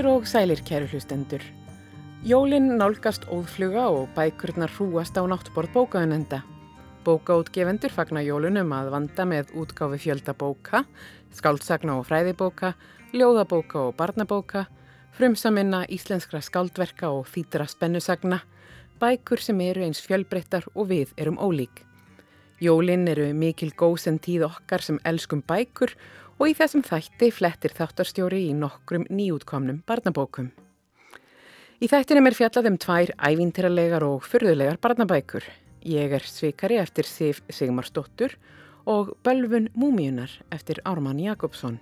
[0.00, 1.42] Heilir og sælir kæru hlustendur.
[2.24, 6.38] Jólinn nálgast óðfluga og bækurnar hrúast á náttborð bókaunenda.
[7.04, 10.86] Bókaútgefendur fagnar jólunum að vanda með útgáfi fjölda bóka,
[11.36, 12.72] skáldsagna og fræðibóka,
[13.12, 14.64] ljóðabóka og barnabóka,
[15.12, 18.40] frumsaminna íslenskra skáldverka og þýttra spennusagna,
[19.04, 21.84] bækur sem eru eins fjölbreyttar og við erum ólík.
[22.56, 25.92] Jólinn eru mikil góðsend tíð okkar sem elskum bækur
[26.40, 30.48] og í þessum þætti flettir þáttarstjóri í nokkrum nýjútkomnum barnabókum.
[31.84, 35.44] Í þættinum er fjallað um tvær ævintýralegar og fyrðulegar barnabækur.
[35.84, 38.38] Ég er svikari eftir Sif Sigmarsdóttur
[38.88, 41.76] og Bölvun Múmiunar eftir Ármann Jakobsson.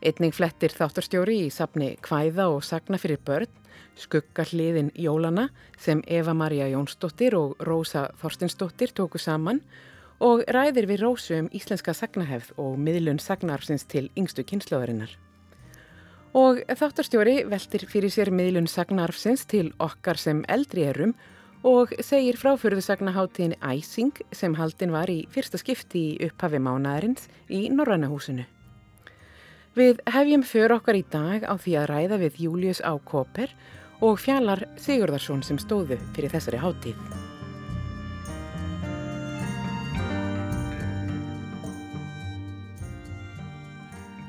[0.00, 3.52] Einning flettir þáttarstjóri í sapni Kvæða og Sagna fyrir börn,
[3.98, 9.88] Skuggarliðin Jólana sem Eva-Maria Jónsdóttir og Rósa Þorstinsdóttir tóku saman og
[10.50, 15.12] ræðir við Rósu um íslenska sagnahefð og miðlun sagnarsins til yngstu kynnslóðarinnar.
[16.34, 21.14] Og þáttarstjóri veltir fyrir sér miðlun sagnarfsins til okkar sem eldri erum
[21.66, 28.46] og segir fráfyrðusagnaháttíðin Æsing sem haldin var í fyrsta skipti í upphafi mánaðarins í Norrannahúsinu.
[29.78, 33.54] Við hefjum för okkar í dag á því að ræða við Július á Koper
[34.02, 37.27] og fjallar Sigurðarsson sem stóðu fyrir þessari háttíð.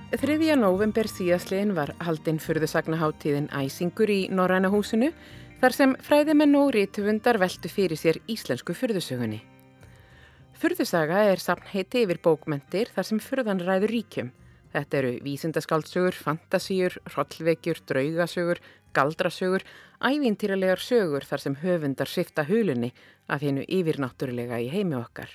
[0.09, 5.11] Þriðja november síðasliðin var haldinn fyrðusagnaháttíðin Æsingur í Norrannahúsinu
[5.61, 9.37] þar sem fræðimenn og rítvundar veltu fyrir sér íslensku fyrðusögunni.
[10.57, 14.31] Fyrðusaga er samnheiti yfir bókmentir þar sem fyrðan ræður ríkjum.
[14.73, 18.63] Þetta eru vísindaskáldsögur, fantasíur, hrollvekjur, draugasögur,
[18.97, 19.67] galdrasögur,
[20.01, 22.95] ævintýralegar sögur þar sem höfundar sifta hulunni
[23.29, 25.29] af hennu yfirnáttúrulega í heimi okkar.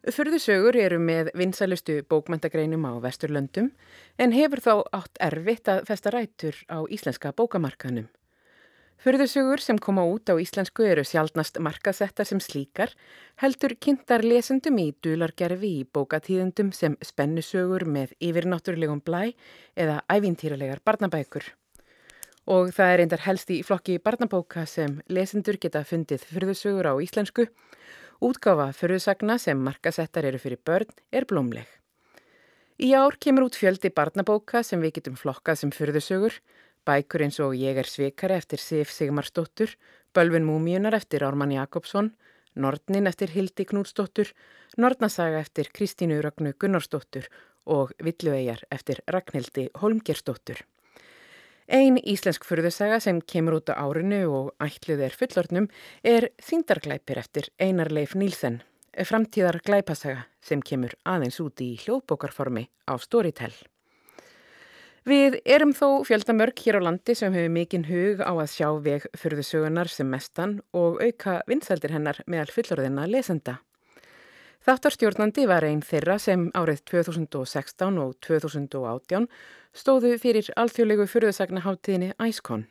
[0.00, 3.66] Fyrðusögur eru með vinsælustu bókmentagreinum á Vesturlöndum
[4.16, 8.06] en hefur þá átt erfitt að festa rætur á íslenska bókamarkanum.
[9.04, 12.94] Fyrðusögur sem koma út á íslensku eru sjálfnast markasettar sem slíkar,
[13.44, 19.34] heldur kynntar lesendum í dulargerfi í bókatíðendum sem spennusögur með yfirnáttúrulegum blæ
[19.76, 21.44] eða ævintýralegar barnabækur.
[22.48, 27.50] Og það er eindar helst í flokki barnabóka sem lesendur geta fundið fyrðusögur á íslensku.
[28.20, 31.64] Útgáfa fyrðusagna sem markasettar eru fyrir börn er blómleg.
[32.76, 36.36] Í ár kemur út fjöldi barnabóka sem við getum flokkað sem fyrðusögur,
[36.84, 39.72] Bækur eins og Ég er svikari eftir Sif Sigmarsdóttur,
[40.12, 42.10] Bölvin Múmiunar eftir Ármann Jakobsson,
[42.56, 44.34] Nordnin eftir Hildi Knútsdóttur,
[44.76, 47.28] Nordnasaga eftir Kristínu Ragnu Gunnarsdóttur
[47.64, 50.60] og Villuegjar eftir Ragnhildi Holmgersdóttur.
[51.70, 55.68] Ein íslensk fyrðusaga sem kemur út á árinu og ætluð er fullornum
[56.02, 58.56] er Þíndarglæpir eftir Einar Leif Nílsen,
[58.98, 63.54] framtíðar glæpasaga sem kemur aðeins út í hljóðbókarformi á Storytel.
[65.06, 69.06] Við erum þó fjöldamörk hér á landi sem hefur mikinn hug á að sjá veg
[69.14, 73.60] fyrðusögunar sem mestan og auka vinsældir hennar meðal fullorðina lesenda.
[74.60, 79.24] Þáttarstjórnandi var einn þeirra sem árið 2016 og 2018
[79.72, 82.66] stóðu fyrir alþjóðlegu fyrðusagnaháttíðinni Æskon.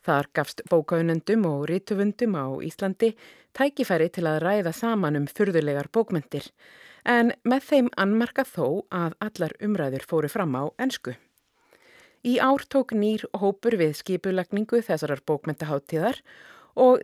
[0.00, 3.12] Þar gafst bókaunendum og rítuvundum á Íslandi
[3.52, 6.48] tækifæri til að ræða saman um fyrðulegar bókmentir
[7.04, 11.12] en með þeim annmarka þó að allar umræður fóru fram á ensku.
[12.24, 16.24] Í ár tók nýr hópur við skipulagningu þessarar bókmentaháttíðar og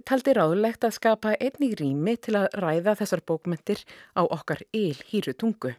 [0.09, 3.83] taldi ráðlegt að skapa einnig rými til að ræða þessar bókmentir
[4.15, 5.75] á okkar yl hýru tungu.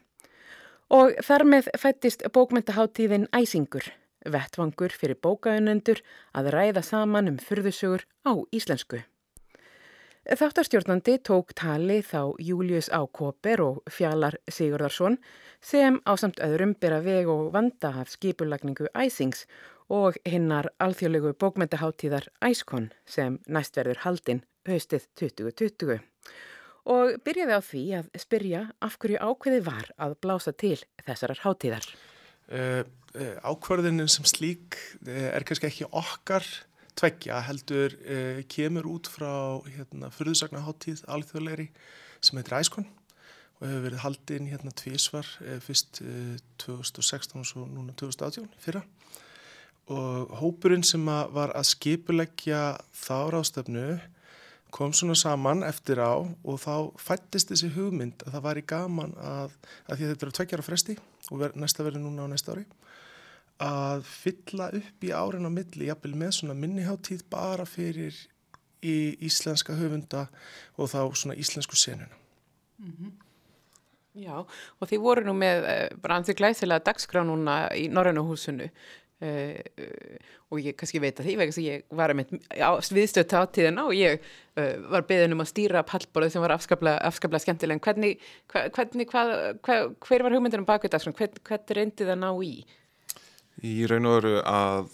[0.94, 3.88] Og þar með fættist bókmentaháttíðin Æsingur,
[4.25, 6.03] vettvangur fyrir bókaunendur
[6.38, 9.01] að ræða saman um fyrðusögur á íslensku.
[10.25, 13.06] Þáttarstjórnandi tók tali þá Július Á.
[13.06, 15.19] Koper og Fjallar Sigurðarsson
[15.62, 19.45] sem á samt öðrum byrja veg og vanda af skipulagningu Æsings
[19.91, 25.99] og hinnar alþjóðlegu bókmyndaháttíðar Æskon sem næstverður haldinn haustið 2020.
[26.85, 31.87] Og byrjaði á því að spyrja af hverju ákveði var að blása til þessarar háttíðar.
[32.45, 32.85] Uh,
[33.17, 34.77] uh, ákverðinin sem slík
[35.07, 36.45] uh, er kannski ekki okkar
[36.95, 37.91] tveggja heldur
[38.47, 41.65] kemur út frá hérna, fyrðusagnaháttíð alþjóðleiri
[42.23, 42.85] sem heitir Æskon
[43.59, 45.27] og hefur verið haldinn hérna tvísvar
[45.65, 48.85] fyrst uh, 2016 og svo núna 2018 fyrra
[49.91, 52.61] og hópurinn sem að var að skipuleggja
[52.97, 53.87] þá ráðstöfnu
[54.75, 59.13] kom svona saman eftir á og þá fættist þessi hugmynd að það var í gaman
[59.21, 59.53] að,
[59.87, 60.97] að því að þetta eru tveggjara fresti
[61.31, 62.65] og ver, næsta verður núna á næsta ári
[63.63, 68.17] að fylla upp í árin á milli jafnvel með svona minniháttíð bara fyrir
[68.85, 70.25] í íslenska höfunda
[70.75, 72.17] og þá svona íslensku senuna.
[72.77, 73.13] Mm -hmm.
[74.15, 74.45] Já,
[74.79, 75.65] og þið voru nú með
[76.01, 78.69] bara ansið glæsilega dagskrá núna í Norrannuhúsinu
[79.23, 83.85] Uh, uh, og ég kannski veit að því vegna sem ég var að viðstöð tátíðina
[83.88, 87.79] og ég uh, var beðin um að stýra pallborðu sem var afskaplega, skemmtileg.
[87.79, 89.31] En hvernig, hva, hvernig hvað,
[89.63, 92.53] hva, hver var hugmyndinum bak við það hvern, hvern reyndi það ná í?
[93.63, 94.91] Í raun og veru að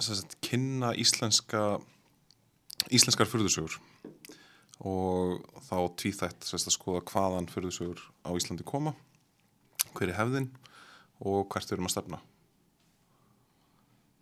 [0.00, 1.66] sagt, kynna íslenska
[2.92, 3.76] íslenskar fyrðusugur
[4.84, 8.96] og þá tvíþætt að skoða hvaðan fyrðusugur á Íslandi koma
[9.94, 10.50] hver er hefðin
[11.22, 12.20] og hvert við erum að stefna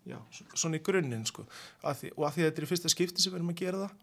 [0.03, 0.17] Já,
[0.53, 1.45] svona í grunninn sko.
[1.83, 3.61] Að því, og að því að þetta er í fyrsta skipti sem við erum að
[3.61, 3.93] gera það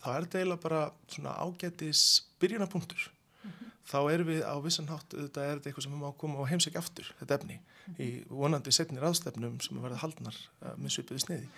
[0.00, 0.80] þá er þetta eiginlega bara
[1.12, 2.02] svona ágætis
[2.42, 3.72] byrjunapunktur mm -hmm.
[3.90, 6.48] þá erum við á vissan hátt þetta er þetta eitthvað sem við má koma og
[6.50, 8.02] heimsækja aftur þetta efni mm -hmm.
[8.02, 11.48] í vonandi setnir aðstefnum sem verða haldnar uh, með svipiði sniði.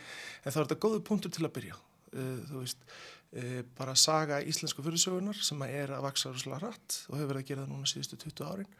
[0.44, 1.76] En þá er þetta góðu punktur til að byrja
[2.12, 2.78] þú veist
[3.36, 7.50] uh, bara saga íslensku fyrirsögunar sem er að vaksa rúslega hratt og hefur verið að
[7.50, 8.72] gera það núna síðustu 20 árin.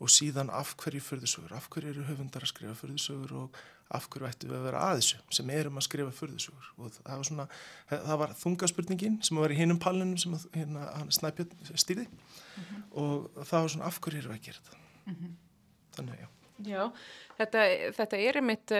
[0.00, 3.60] Og síðan af hverju fyrirsögur af hverju eru höfundar að skrifa fyrirsögur og
[3.90, 7.08] af hverju ættu við að vera að þessu sem erum að skrifa förðusugur og það
[7.10, 7.46] var svona,
[7.90, 10.88] það var þungaspurningin sem var í hinnum pallinu sem að, hérna,
[11.18, 12.18] Snæpjörn stýði mm
[12.62, 12.84] -hmm.
[13.02, 14.84] og það var svona af hverju við að gera þetta?
[15.06, 15.34] Mm -hmm.
[15.96, 16.90] þannig já Já,
[17.38, 17.64] þetta,
[17.96, 18.74] þetta er einmitt,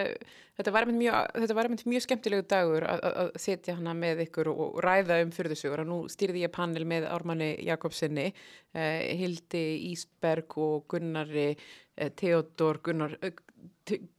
[0.57, 4.25] þetta var einmitt mjög, þetta var einmitt mjög skemmtilegu dagur að, að setja hana með
[4.27, 8.27] ykkur og ræða um fyrðusugur og nú stýrði ég panel með Ármanni Jakobsenni,
[8.75, 13.33] eh, Hildi Ísberg og Gunnari eh, Theodor Gunnar, eh,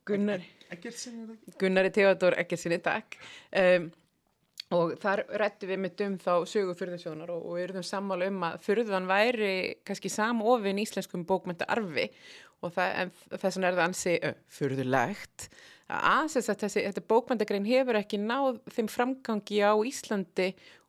[0.08, 0.50] Gunnari
[1.60, 3.18] Gunnari Theodor Eggersinni, takk.
[3.52, 3.90] Um,
[4.72, 8.62] og þar rættu við mitt um þá sögu fyrðarsjónar og, og eruðum sammála um að
[8.64, 9.52] fyrðan væri
[9.84, 12.06] kannski samofin íslenskum bókmynda arfi
[12.62, 15.48] og þess vegna er það ansi uh, fyrðulegt
[15.92, 20.48] að þessi, þetta bókmyndagrein hefur ekki náð þeim framgangi á Íslandi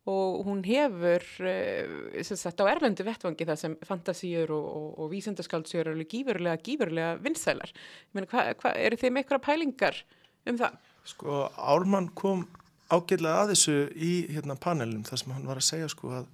[0.10, 5.94] og hún hefur uh, sagt, á erlendu vettvangi það sem fantasíur og, og, og vísendaskáldsjör
[5.94, 7.72] eru gífurlega, gífurlega vinsælar
[8.14, 10.04] eru með eitthvað pælingar
[10.50, 10.82] um það?
[11.08, 12.46] Sko Ármann kom
[12.94, 16.28] ágjörlega að þessu í hérna, panelum þar sem hann var að segja sko að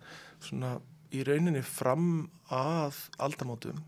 [0.43, 0.75] svona,
[1.13, 3.79] í rauninni fram að aldamótum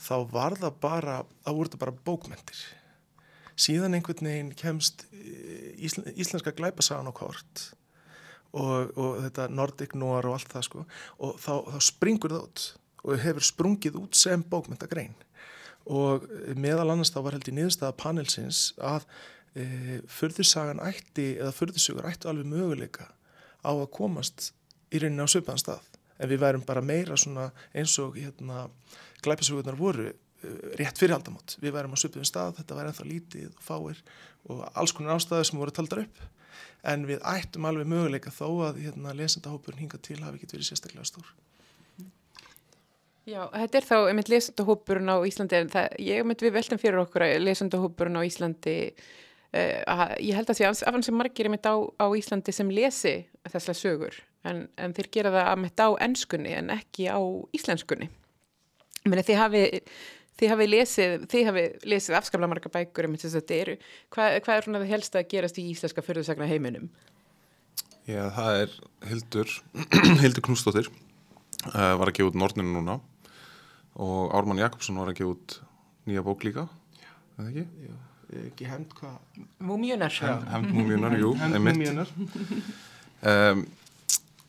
[0.00, 2.64] þá var það bara, þá voru það bara bókmentir
[3.54, 7.68] síðan einhvern veginn kemst eh, íslenska glæpasagan á kort
[8.54, 10.82] og, og þetta Nordic Noir og allt það sko.
[11.18, 12.66] Og þá, þá springur það út
[13.04, 15.14] og hefur sprungið út sem bókmyndagrein
[15.84, 16.24] og
[16.56, 19.04] meðal annars þá var held í niðurstaða panelsins að
[19.52, 19.64] e,
[20.08, 23.10] förðursagan ætti eða förðursugur ætti alveg möguleika
[23.60, 24.54] á að komast
[24.88, 28.68] í rauninni á söpaðan stað en við værum bara meira svona eins og hérna
[29.24, 30.14] glæpisugurnar voru e,
[30.78, 31.56] rétt fyrir aldamot.
[31.62, 34.04] Við værum á söpaðan stað, þetta væri ennþá lítið og fáir
[34.50, 36.22] og alls konar ástæði sem voru taldar upp
[36.84, 41.08] en við ættum alveg möguleika þó að hérna, lesendahópurinn hinga til hafi ekki verið sérstaklega
[41.08, 41.30] stór.
[43.24, 47.00] Já, þetta er þá einmitt lesendahópurinn á Íslandi en það, ég myndi við veltum fyrir
[47.06, 51.48] okkur að lesendahópurinn á Íslandi uh, að, ég held að því af hans sem margir
[51.48, 53.16] einmitt á, á Íslandi sem lesi
[53.48, 57.20] þesslega sögur en, en þeir gera það einmitt á ennskunni en ekki á
[57.56, 58.10] íslenskunni.
[59.04, 59.80] Menni þið hafið
[60.34, 63.74] Þið hafið lesið, þið hafið lesið afskaplega marga bækur um þess að þetta eru.
[64.10, 66.88] Hvað, hvað er svona það helst að gerast í íslenska förðursakna heiminum?
[68.08, 68.72] Já, það er
[69.12, 69.52] Hildur,
[70.24, 70.90] Hildur Knústóttir,
[71.70, 72.98] uh, var að gefa út Norninu núna
[73.94, 75.56] og Ármann Jakobsson var að gefa út
[76.10, 76.66] nýja bók líka,
[77.38, 77.64] eða ekki?
[77.86, 77.94] Já,
[78.42, 79.40] ekki hend hvað?
[79.70, 80.18] Múmjönar.
[80.50, 81.54] Hend múmjönar, jú, einmitt.
[81.54, 82.14] Hend múmjönar.
[83.22, 83.64] um,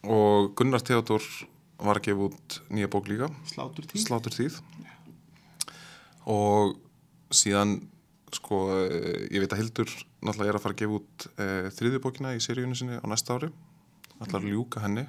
[0.06, 1.24] og Gunnar Theodor
[1.82, 3.30] var að gefa út nýja bók líka.
[3.52, 4.06] Sláturtíð.
[4.06, 4.62] Sláturtíð.
[6.32, 6.78] Og
[7.34, 7.78] síðan
[8.36, 8.62] sko
[9.32, 9.92] ég veit að Hildur
[10.26, 11.46] náttúrulega er að fara að gefa út e,
[11.78, 13.52] þriðjubókina í seríunni sinni á næsta ári.
[14.18, 15.06] Náttúrulega að ljúka henni.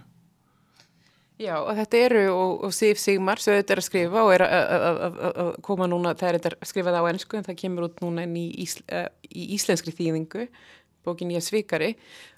[1.36, 4.44] Já og þetta eru og, og Sif Sigmar sem þetta er að skrifa og er
[4.46, 8.00] að koma núna, það er þetta að skrifa það á ennsku en það kemur út
[8.00, 10.46] núna í, ísl, uh, í íslenskri þýðingu
[11.06, 11.92] bókin í að svikari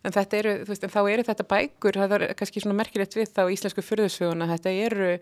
[0.04, 3.44] en eru, veist, en þá eru þetta bækur það er kannski svona merkilegt við þá
[3.54, 5.12] íslensku fyrðusöguna, þetta eru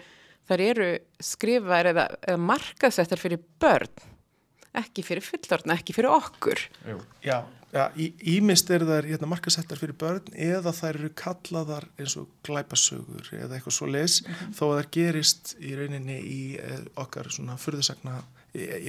[0.70, 0.90] eru
[1.22, 4.12] skrifaðar eða, eða markasettar fyrir börn
[4.76, 6.98] ekki fyrir fullorna, ekki fyrir okkur Jú.
[7.24, 7.38] Já,
[7.72, 13.32] ja, ímist er það hérna, markasettar fyrir börn eða þær eru kallaðar eins og glæpasögur
[13.38, 14.54] eða eitthvað svo les mm -hmm.
[14.58, 18.20] þó að þær gerist í rauninni í eh, okkar svona fyrðusagna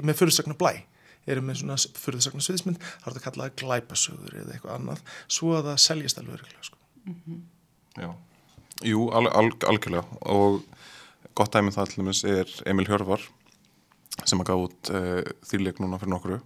[0.04, 0.74] með fyrðusagna blæ
[1.28, 5.70] erum með svona fyrðusagna sviðismynd þá er það kallaðar glæpasögur eða eitthvað annað svo að
[5.72, 6.78] það seljast alveg sko.
[7.06, 7.42] mm -hmm.
[7.98, 8.14] Já,
[8.86, 10.62] jú, al al algjörlega og
[11.36, 13.22] gott dæmið það allir er Emil Hjörvar
[14.26, 16.40] sem að gá út uh, þýrleik núna fyrir nokkru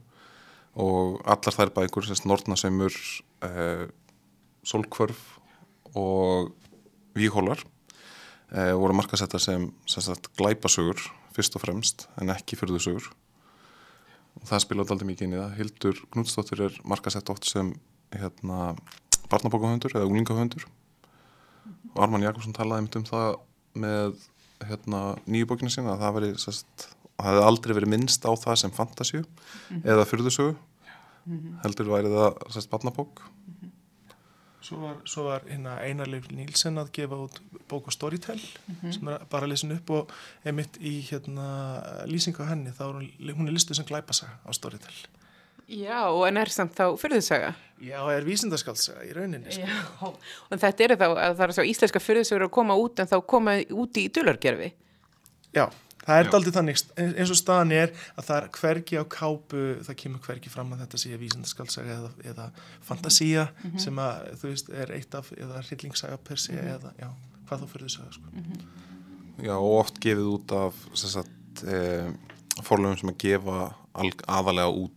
[0.82, 2.96] og allar þær bækur, sérst Nordnasemur
[3.44, 3.88] uh,
[4.64, 5.40] Solkvörf
[5.96, 6.52] og
[7.16, 7.60] Víhólar
[8.56, 11.00] uh, voru markasettar sem sérst glæpasugur
[11.36, 13.12] fyrst og fremst en ekki fyrðusugur
[14.42, 17.74] og það spilaði aldrei mikið inn í það Hildur Knútsdóttir er markasett oft sem
[18.12, 18.74] hérna,
[19.32, 20.66] barnabókahöndur eða unglingahöndur
[21.94, 23.36] og Arman Jakobsson talaði um það
[23.82, 24.18] með
[24.68, 28.60] hérna, nýju bókina sína að það veri sest, það hefði aldrei verið minnst á það
[28.62, 29.86] sem fantasíu mm -hmm.
[29.94, 31.56] eða fyrðusögu mm -hmm.
[31.64, 33.71] heldur væri það sest, barnabók mm -hmm.
[34.62, 37.40] Svo var, svo var hérna Einarleif Nílsen að gefa út
[37.70, 38.42] bók og storytell
[38.94, 40.12] sem er bara að lesa upp og
[40.46, 41.48] einmitt í hérna,
[42.06, 45.00] lýsingu á henni þá er hún er listuð sem glæpasaga á storytell
[45.72, 47.54] Já, og en er samt þá fyrðusaga?
[47.80, 49.54] Já, er vísindaskaldsaga í rauninni.
[49.56, 49.64] Sko.
[49.64, 50.10] Já,
[50.52, 53.16] og þetta eru þá, að það er svo íslenska fyrðusagur að koma út en þá
[53.34, 54.68] koma út í dulargerfi?
[55.56, 55.64] Já,
[56.06, 60.00] það er aldrei þannig, eins og staðan er að það er hvergi á kápu, það
[60.04, 62.48] kemur hvergi fram að þetta sé vísindaskaldsaga eða, eða
[62.88, 63.84] fantasía mm -hmm.
[63.86, 66.74] sem að, þú veist, er eitt af, eða hryllingssaga per sé, mm -hmm.
[66.76, 67.10] eða, já,
[67.50, 68.24] hvað þá fyrðusaga, sko.
[68.34, 69.46] Mm -hmm.
[69.46, 72.14] Já, og oft gefið út af, sem sagt, eh,
[72.62, 73.76] forlöfum sem að gefa
[74.28, 74.92] aðalega út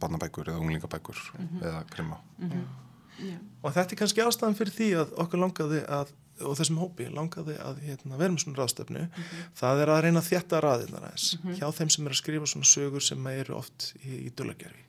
[0.00, 1.66] barnabækur eða unglingabækur mm -hmm.
[1.66, 3.24] eða krimma mm -hmm.
[3.24, 3.38] yeah.
[3.62, 6.08] og þetta er kannski ástæðan fyrir því að okkur langaði að
[6.42, 9.42] og þessum hópi langaði að hérna, vera með svona ráðstöfnu mm -hmm.
[9.60, 11.26] það er að reyna að þjætta raðinnar aðeins
[11.58, 14.84] hjá þeim sem er að skrifa svona sögur sem eru oft í, í dölagerfi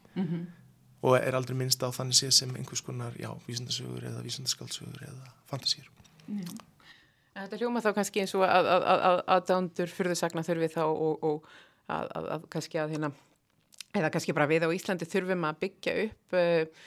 [1.06, 5.34] og er aldrei minnst á þannig séð sem einhvers konar, já, vísendasögur eða vísendaskaldsögur eða
[5.46, 5.90] fantasýr
[7.36, 11.24] Þetta hljóma þá kannski eins og að, að, að, að dándur fyrðusagna þurfi þá og,
[11.24, 11.50] og
[11.92, 13.12] að kannski að hérna
[13.96, 16.86] eða kannski bara við á Íslandi þurfum að byggja upp uh,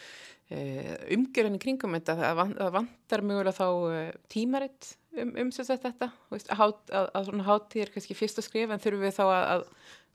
[0.55, 6.77] uh, umgjörðinni kringum þetta það vantar mjögulega þá uh, tímaritt um, um þetta veist, að,
[6.93, 9.67] að, að svona hátíðir kannski fyrst að skrifa en þurfum við þá að,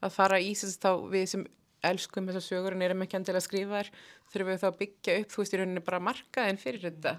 [0.04, 1.46] að fara í þess að við sem
[1.84, 3.94] elskum þessar sögur en erum ekki andil að skrifa þær
[4.34, 7.18] þurfum við þá að byggja upp þú veist í rauninni bara markaðin fyrir þetta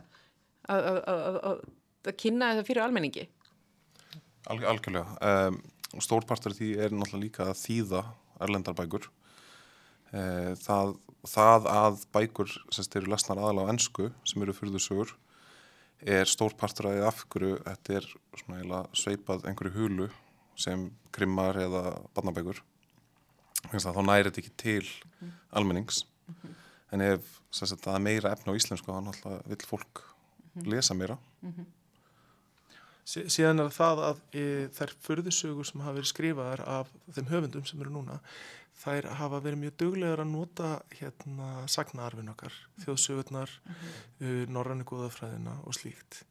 [0.64, 3.26] að kynna þetta fyrir almenningi.
[4.48, 5.18] Alg, Algjörlega.
[5.20, 5.58] Um,
[6.00, 8.00] stórpartur því er náttúrulega líka að þýða
[8.44, 9.10] erlendarbækur
[10.14, 10.92] Eh, það,
[11.28, 15.14] það að bækur sem eru lesnar aðalega á ennsku sem eru fyrðursögur
[16.04, 18.08] er stór partur að af hverju þetta er
[18.98, 20.08] sveipað einhverju hulu
[20.60, 22.60] sem krimmar eða barnabækur
[23.72, 25.30] þá næri þetta ekki til mm.
[25.56, 26.58] almennings mm -hmm.
[26.92, 30.70] en ef sagt, það er meira efna á íslensku þá vil fólk mm -hmm.
[30.70, 31.64] lesa meira -hmm.
[33.04, 37.80] Síðan er það að e, þær fyrðursögur sem hafa verið skrifaðar af þeim höfundum sem
[37.80, 38.20] eru núna
[38.82, 42.54] þær hafa verið mjög duglegar að nota hérna sagnaarfin okkar,
[42.84, 44.02] þjóðsögurnar, mm -hmm.
[44.26, 46.24] uh, norrannu góðafræðina og slíkt.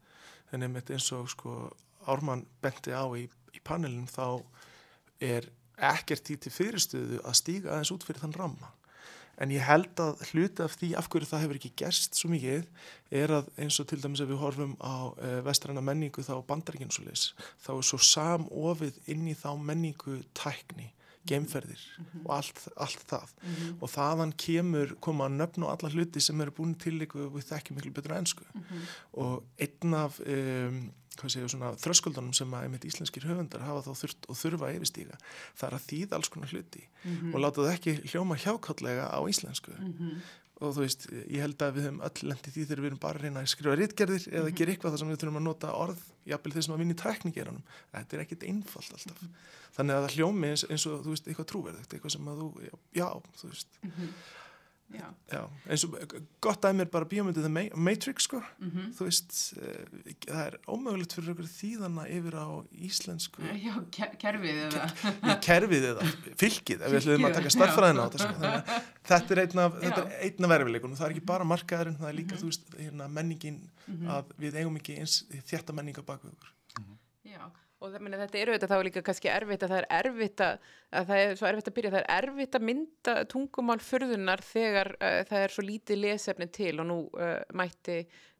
[0.51, 1.71] En einmitt eins og sko
[2.05, 4.43] Ármann benti á í, í panelin þá
[5.21, 8.71] er ekkert í til fyrirstöðu að stíga aðeins út fyrir þann ramma.
[9.41, 12.67] En ég held að hluta af því af hverju það hefur ekki gerst svo mikið
[13.17, 16.37] er að eins og til dæmis ef við horfum á e, vestræna menningu þá
[17.01, 20.91] leis, þá er svo samofið inn í þá menningu tækni
[21.29, 22.25] geimferðir mm -hmm.
[22.25, 23.77] og allt, allt það mm -hmm.
[23.81, 27.47] og þaðan kemur koma að nöfn og alla hluti sem eru búin til ykkur við
[27.51, 28.83] þekkjum miklu betur ennsku mm -hmm.
[29.13, 34.65] og einn af um, þröskuldunum sem að einmitt íslenskir höfundar hafa þá þurft og þurfa
[34.65, 35.17] að yfirstíga
[35.55, 37.35] það er að þýða alls konar hluti mhm.
[37.35, 40.17] og láta það ekki hljóma hjákallega á íslensku mhm
[40.63, 43.19] og þú veist, ég held að við höfum öll lendið því þegar við erum bara
[43.19, 44.57] að reyna að skrifa rítgerðir eða mm -hmm.
[44.59, 47.01] gera eitthvað þar sem við þurfum að nota orð jafnvel þeir sem að vinna í
[47.03, 49.33] tækningeranum þetta er ekkit einfalt alltaf -hmm.
[49.75, 52.47] þannig að það hljómi eins, eins og, þú veist, eitthvað trúverðugt eitthvað sem að þú,
[52.93, 54.09] já, þú veist mm -hmm.
[54.93, 55.07] Já.
[55.31, 55.39] Já,
[55.69, 55.95] eins og
[56.43, 58.91] gott dæmi er bara bíómyndið The Matrix sko mm -hmm.
[58.97, 63.73] þú veist, uh, það er ómögulegt fyrir okkur þýðana yfir á íslensku Já,
[64.21, 66.05] kerfið eða Ker, Kerfið eða
[66.41, 68.92] fylgið ef við ætlum að taka starffræðina á þetta sko.
[69.07, 72.39] Þetta er einn af, af verfileikunum það er ekki bara markaðurinn, það er líka mm
[72.39, 72.51] -hmm.
[72.51, 74.13] veist, hérna, menningin mm -hmm.
[74.17, 76.97] að við eigum ekki eins þetta menninga baka okkur mhm.
[77.23, 77.51] Já
[77.83, 81.09] Og meni, þetta eru þetta þá líka kannski erfitt að það er erfitt að, að
[81.09, 85.17] það er svo erfitt að byrja, það er erfitt að mynda tungumál fyrðunar þegar uh,
[85.27, 87.97] það er svo lítið lesefni til og nú uh, mætti,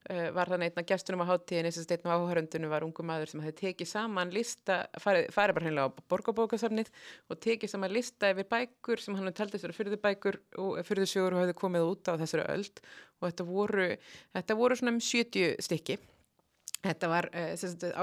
[0.10, 3.56] var það neitna gestunum á háttíðin, eins og steitnum áhöröndunum var ungu maður sem hefði
[3.62, 6.92] tekið saman lista, farið, farið bara hennilega á borgarbókasafnið
[7.32, 11.56] og tekið saman lista yfir bækur sem hann taldist fyrir fyrðubækur og fyrðusjóður og hefði
[11.62, 12.84] komið út á þessari öld.
[13.22, 13.88] Og þetta voru,
[14.36, 16.00] þetta voru svona um 70 stykki.
[16.84, 17.54] Þetta var uh,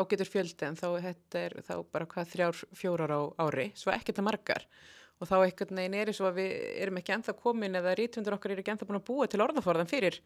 [0.01, 4.23] ágætur fjöldi en þá þetta er þá bara hvað þrjár, fjórar á ári, svo ekkert
[4.23, 4.69] að margar.
[5.21, 8.55] Og þá ekkert neginn er og að við erum ekki enþá komin eða rítvöndur okkar
[8.55, 10.17] er ekki enþá búin að búa til orðaforðan fyrir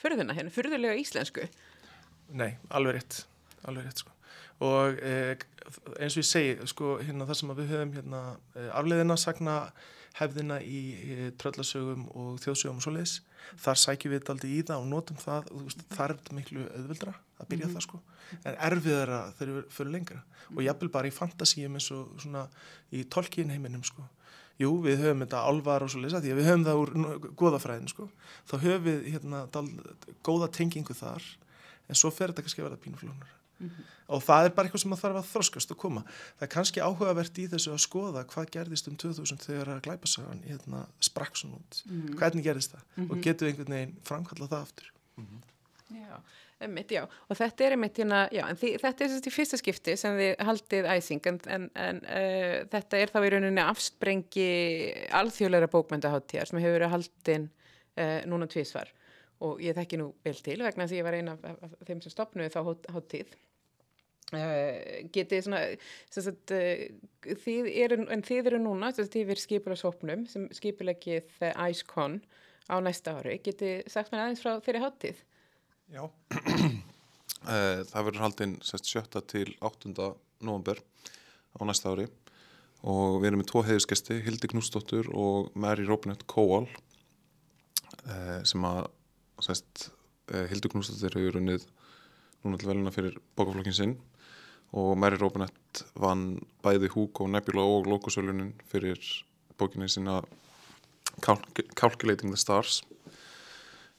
[0.00, 1.48] fyrðuna, hérna, fyrðulega íslensku.
[2.34, 3.24] Nei, alveg rétt,
[3.68, 4.14] alveg rétt sko
[4.62, 5.34] og eh,
[5.98, 8.22] eins og ég segi sko hérna það sem við höfum hérna
[8.54, 9.56] eh, afleðina sagna
[10.14, 13.16] hefðina í eh, tröllasögum og þjóðsögum og svo leiðis,
[13.60, 16.38] þar sækjum við þetta aldrei í það og notum það, og, veist, þar er þetta
[16.38, 17.80] miklu auðvildra að byrja mm -hmm.
[17.80, 18.02] það sko
[18.44, 20.20] en erfiðara þegar við fyrir lengra
[20.54, 22.46] og jafnvel bara í fantasíum eins og svona
[22.92, 24.06] í tolkien heiminum sko
[24.60, 27.90] jú, við höfum þetta álvar og svo lesa því að við höfum það úr goðafræðin
[27.90, 28.08] sko,
[28.50, 29.66] þá höfum við hérna dal,
[30.26, 31.24] góða tengingu þar
[31.88, 33.84] en svo fer þetta kannski að verða pínuflónar mm -hmm.
[34.06, 36.02] og það er bara eitthvað sem það þarf að þroskast og koma.
[36.38, 40.44] Það er kannski áhugavert í þessu að skoða hvað gerðist um 2000 þegar að glæpasagan
[40.48, 42.16] hérna, sprakk svo nút, mm -hmm.
[42.18, 43.10] hvernig gerðist það mm -hmm.
[43.10, 44.92] og getur einhvern veginn framkallað það aftur.
[45.94, 46.18] Já
[46.62, 49.94] Einmitt, já, og þetta er einmitt hérna, já, en því, þetta er þessi fyrsta skipti
[49.98, 54.46] sem þið haldið æsing, en, en, en uh, þetta er þá í rauninni afsprengi
[55.18, 58.92] alþjóðleira bókmyndaháttíðar sem hefur verið haldin uh, núna tvísvar
[59.44, 62.04] og ég þekki nú vel til vegna því ég var eina af, af, af þeim
[62.04, 62.60] sem stopnuði þá
[62.94, 63.34] háttíð.
[64.30, 64.78] Uh,
[65.12, 65.66] getið svona
[66.14, 66.54] sagt,
[67.44, 72.20] þið eru, en þið eru núna þið eru skipur á sopnum sem skipulegið IceCon
[72.70, 73.40] á næsta ári.
[73.42, 75.24] Getið sagt mér aðeins frá þeirri háttíð
[75.92, 76.04] Já,
[77.52, 79.92] eh, það verður haldinn sjötta til 8.
[80.40, 82.06] november á næsta ári.
[82.84, 86.66] Og við erum með tvo heiðiskesti, Hildi Knúsdóttur og Mary Robinette Kowal
[88.08, 88.88] eh, sem að
[89.44, 89.90] sest,
[90.32, 91.68] eh, Hildi Knúsdóttur hefur unnið
[92.44, 93.94] núna til velina fyrir bókaflokkin sinn.
[94.74, 98.98] Og Mary Robinette vann bæði Hugo, Nebula og Logosölunin fyrir
[99.60, 100.22] bókinni sína
[101.20, 102.82] Calculating the Stars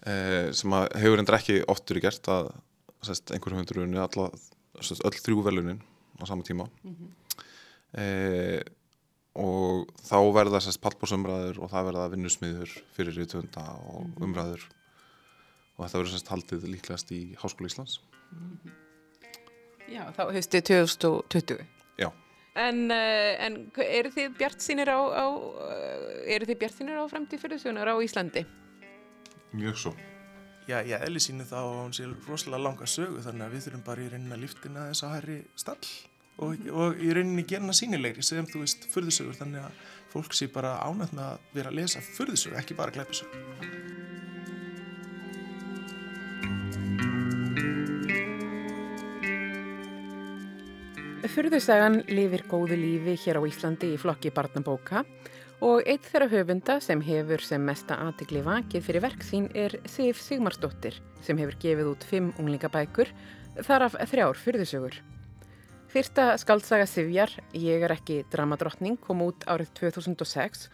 [0.05, 2.51] eh, sem hefur endur ekki oftur í gert að
[3.05, 5.81] sest, einhver höfundur unni öll þrjú velunin
[6.21, 7.09] á sama tíma mm -hmm.
[8.01, 8.61] eh,
[9.35, 14.23] og þá verða pallbórsumræður og það verða vinnusmiður fyrir rítvönda og mm -hmm.
[14.23, 14.63] umræður
[15.75, 17.99] og þetta verður haldið líklegast í Háskóla Íslands
[18.31, 18.71] mm -hmm.
[19.87, 21.65] Já, þá höfstu 2020
[21.97, 22.11] Já
[22.55, 25.25] En, uh, en eru þið bjart sínir á, á
[26.25, 28.45] eru þið bjart sínir á fremdi fyrir þjónar á Íslandi?
[29.55, 29.95] Mjög svo.
[30.65, 33.85] Já, ég eðli sínu þá að hún sé rosalega langa sögu þannig að við þurfum
[33.85, 35.89] bara í rauninna líftina þess að hæri stall
[36.41, 39.83] og, og í rauninni gerna sínilegri sem þú veist fyrðusögur þannig að
[40.15, 44.14] fólk sé bara ánægt með að vera að lesa fyrðusögur, ekki bara glæpisögur.
[51.35, 55.01] Fyrðusagan lifir góðu lífi hér á Íslandi í flokki barnabóka
[55.67, 60.21] og eitt þeirra höfunda sem hefur sem mesta aðtikli vakið fyrir verk sín er Sif
[60.23, 63.11] Sigmarsdóttir sem hefur gefið út fimm unglingabækur,
[63.67, 64.95] þar af þrjár fyrðusögur.
[65.91, 70.69] Fyrsta skaldsaga Sifjar, Ég er ekki dramadrottning, kom út árið 2006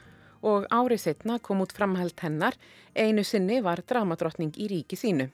[0.45, 2.53] og árið setna kom út framhælt hennar,
[2.93, 5.31] einu sinni var dramadrottning í ríki sínu.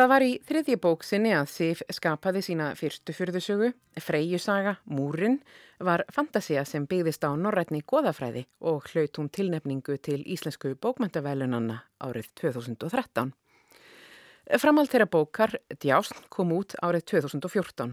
[0.00, 3.66] Það var í þriðji bóksinni að Sif skapaði sína fyrstu fyrðusögu,
[4.00, 5.34] Freyjusaga, Múrin,
[5.76, 12.30] var fantasia sem byggðist á norrætni goðafræði og hlaut hún tilnefningu til Íslensku bókmæntavelunanna árið
[12.40, 13.34] 2013.
[14.64, 17.92] Framhald þeirra bókar, Djásn, kom út árið 2014.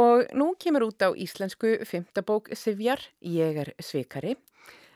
[0.00, 4.38] Og nú kemur út á íslensku fymtabók Sifjar, Ég er svikari,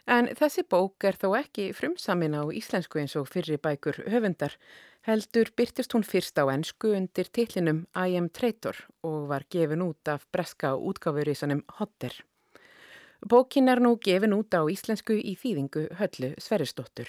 [0.08, 4.56] en þessi bók er þó ekki frumsamin á íslensku eins og fyrri bækur höfundar,
[5.06, 10.08] heldur byrtist hún fyrst á ennsku undir tillinum I am Traitor og var gefin út
[10.08, 12.12] af breska útgáfurísanum Hodder.
[13.28, 17.08] Bókin er nú gefin út á íslensku í þýðingu höllu Sveristóttur.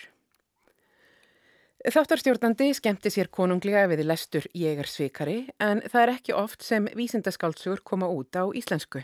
[1.82, 7.82] Þáttarstjórnandi skemmti sér konunglega við lestur Ég svikari en það er ekki oft sem vísindaskálsugur
[7.84, 9.02] koma út á íslensku.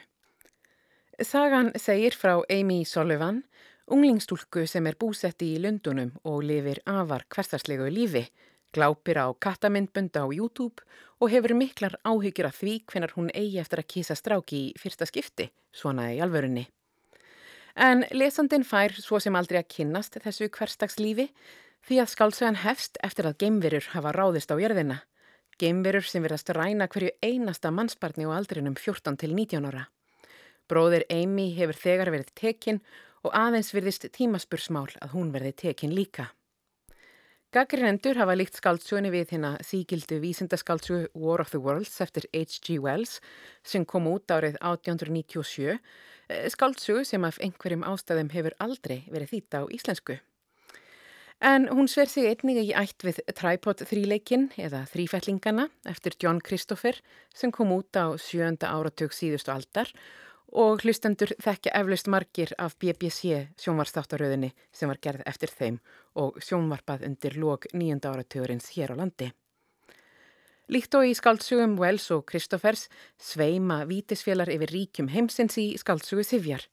[1.19, 3.41] Sagan segir frá Amy Sullivan,
[3.89, 8.27] unglingstúlku sem er búsetti í Lundunum og lifir afar hverstarslegu lífi
[8.75, 10.83] Glápir á kattamindbönda á YouTube
[11.19, 15.07] og hefur miklar áhyggjur af því hvenar hún eigi eftir að kýsa stráki í fyrsta
[15.07, 16.67] skipti, svona í alvörunni.
[17.77, 21.27] En lesandin fær svo sem aldrei að kynnast þessu hverstagslífi
[21.87, 25.03] því að skálsögan hefst eftir að geimverur hafa ráðist á jörðina.
[25.57, 29.87] Geimverur sem verðast ræna hverju einasta mannsbarni á aldrinum 14 til 19 ára.
[30.67, 32.81] Bróðir Amy hefur þegar verið tekinn
[33.23, 36.31] og aðeins verðist tímaspursmál að hún verði tekinn líka.
[37.55, 42.75] Gaggrinendur hafa líkt skáldsögunni við hérna þýgildu vísindaskáldsögu War of the Worlds eftir H.G.
[42.83, 43.21] Wells
[43.63, 45.77] sem kom út árið 1897,
[46.27, 50.19] eh, skáldsögu sem af einhverjum ástæðum hefur aldrei verið þýta á íslensku.
[51.39, 56.99] En hún sver sig einnig í ætt við Tripod þríleikin eða þrífællingana eftir John Christopher
[57.33, 60.26] sem kom út á sjönda áratug síðustu aldar og
[60.79, 65.79] hlustendur þekkja eflaust margir af BBC sjónvarstáttaröðinni sem var gerð eftir þeim
[66.15, 69.31] og sjónvarpað undir lók nýjönda áratugurins hér á landi.
[70.67, 76.63] Líkt og í skaldsugum Wells og Kristoffers sveima vítisfélar yfir ríkjum heimsins í skaldsugu Sivjar.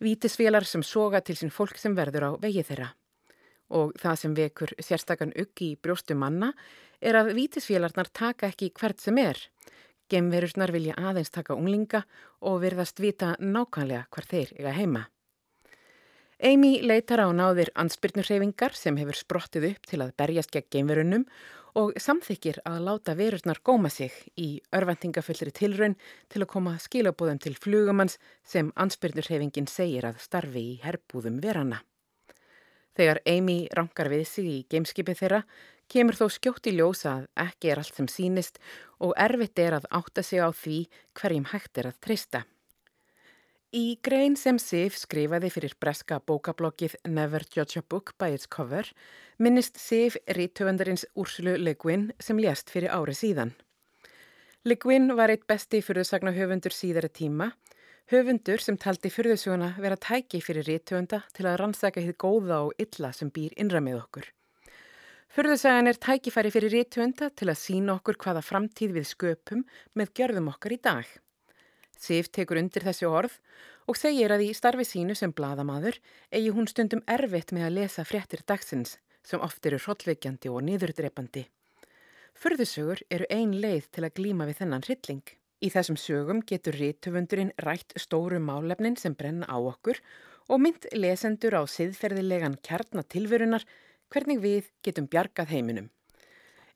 [0.00, 2.94] Vítisfélar sem soga til sín fólk sem verður á vegi þeirra.
[3.76, 6.52] Og það sem vekur sérstakann uggi í brjóstu manna
[7.00, 9.36] er að vítisfélarnar taka ekki hvert sem er.
[10.12, 12.04] Gemverurnar vilja aðeins taka unglinga
[12.46, 15.04] og verðast vita nákvæmlega hvar þeir eiga heima.
[16.36, 21.24] Amy leitar á náðir ansbyrnurreyfingar sem hefur sprottið upp til að berjast gegn geimverunum
[21.76, 25.96] og samþykir að láta verurnar góma sig í örvendingafullri tilraun
[26.32, 31.82] til að koma skilabóðum til flugumanns sem ansbyrnurreyfingin segir að starfi í herbúðum verana.
[32.96, 35.42] Þegar Amy rankar við sig í gameskipi þeirra
[35.92, 38.60] kemur þó skjótt í ljósa að ekki er allt sem sínist
[38.98, 40.82] og erfitt er að átta sig á því
[41.18, 42.46] hverjum hægt er að treysta.
[43.76, 48.88] Í grein sem Sif skrifaði fyrir breska bókablokkið Never Judge a Book by its Cover
[49.42, 53.52] minnist Sif rítöfundarins Úrsulu Le Guin sem lést fyrir ári síðan.
[54.64, 57.50] Le Guin var eitt besti fyrðusagna höfundur síðara tíma,
[58.14, 63.12] höfundur sem taldi fyrðusuguna vera tæki fyrir rítöfunda til að rannsaka hitt góða og illa
[63.12, 64.30] sem býr innra með okkur.
[65.34, 69.64] Fyrðusagan er tækifæri fyrir rítöfunda til að sína okkur hvaða framtíð við sköpum
[69.98, 71.06] með gjörðum okkar í dag.
[71.96, 73.34] Sif tekur undir þessi orð
[73.88, 75.98] og segir að í starfi sínu sem bladamadur
[76.30, 81.46] eigi hún stundum erfitt með að lesa fréttir dagsins sem oft eru hrollveikjandi og niðurdrepandi.
[82.36, 85.24] Förðusögur eru ein leið til að glíma við þennan hrylling.
[85.64, 90.02] Í þessum sögum getur rítöfundurinn rætt stóru málefnin sem brenna á okkur
[90.52, 93.64] og mynd lesendur á siðferðilegan kjarnatilverunar
[94.12, 95.90] hvernig við getum bjargað heiminum.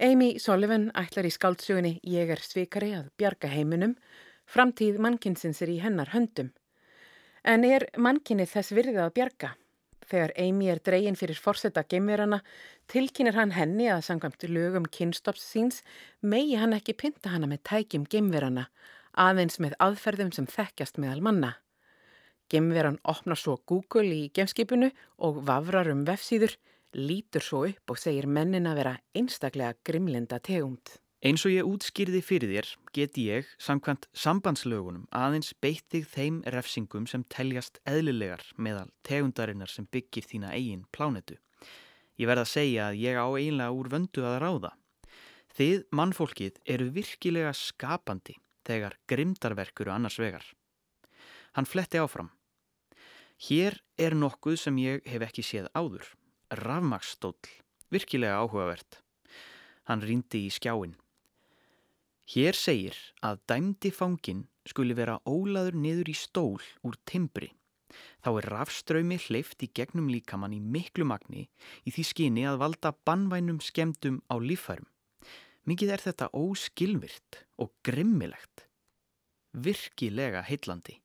[0.01, 3.97] Amy Sullivan ætlar í skáldsögunni Ég er svikari að bjarga heiminum
[4.51, 6.49] Framtíð mannkynsins er í hennar höndum.
[7.47, 9.51] En er mannkynnið þess virðið að bjarga?
[10.11, 12.41] Þegar Amy er dreygin fyrir forsetta gemverana,
[12.91, 15.85] tilkynir hann henni að sangvæmt lögum kynstops síns,
[16.21, 18.67] megi hann ekki pynta hana með tækjum gemverana,
[19.15, 21.53] aðeins með aðferðum sem þekkjast meðal manna.
[22.51, 24.91] Gemveran opnar svo Google í gemskipinu
[25.23, 26.57] og vafrar um vefsýður,
[26.97, 30.99] lítur svo upp og segir mennin að vera einstaklega grimlinda tegund.
[31.21, 37.27] Eins og ég útskýrði fyrir þér geti ég, samkvæmt sambandslögunum, aðeins beittið þeim refsingum sem
[37.29, 41.37] teljast eðlilegar meðal tegundarinnar sem byggir þína eigin plánetu.
[42.17, 44.71] Ég verða að segja að ég á einlega úr vöndu að ráða.
[45.57, 50.47] Þið, mannfólkið, eru virkilega skapandi þegar grimdarverkuru annars vegar.
[51.53, 52.31] Hann fletti áfram.
[53.41, 56.09] Hér er nokkuð sem ég hef ekki séð áður.
[56.51, 57.37] Rafmagsstól,
[57.95, 58.99] virkilega áhugavert.
[59.87, 60.97] Hann rýndi í skjáin.
[62.27, 67.53] Hér segir að dæmdi fangin skuli vera ólaður niður í stól úr timbri.
[68.23, 71.47] Þá er rafströymi hleyft í gegnum líkamann í miklu magni
[71.87, 74.91] í því skyni að valda bannvænum skemdum á lífærum.
[75.71, 78.67] Mikið er þetta óskilvirt og grimmilegt.
[79.55, 80.99] Virkilega heitlandi.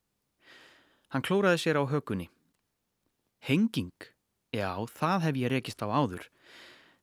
[1.13, 2.31] Hann klóraði sér á hökunni.
[3.45, 4.14] Henging?
[4.55, 6.29] Já, það hef ég rekist á áður.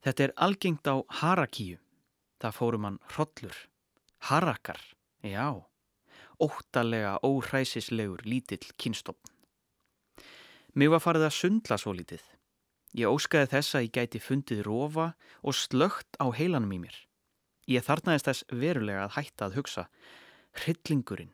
[0.03, 1.77] Þetta er algengt á harakíu.
[2.41, 3.59] Það fórum hann hrollur.
[4.23, 4.81] Harakar,
[5.27, 5.61] já,
[6.41, 9.19] óttalega óhræsislegur lítill kynstofn.
[10.73, 12.23] Mér var farið að sundla svo lítið.
[12.97, 15.07] Ég óskaði þess að ég gæti fundið rofa
[15.43, 16.97] og slögt á heilanum í mér.
[17.69, 19.85] Ég þarnaðist þess verulega að hætta að hugsa.
[20.63, 21.33] Hryllingurinn,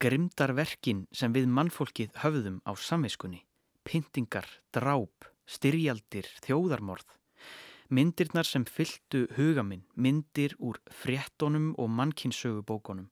[0.00, 3.42] grimdarverkin sem við mannfólkið höfðum á samviskunni,
[3.88, 7.06] pyntingar, dráp, styrjaldir, þjóðarmorð.
[7.88, 13.08] Myndirnar sem fylltu hugaminn, myndir úr fréttonum og mannkinsögubókonum,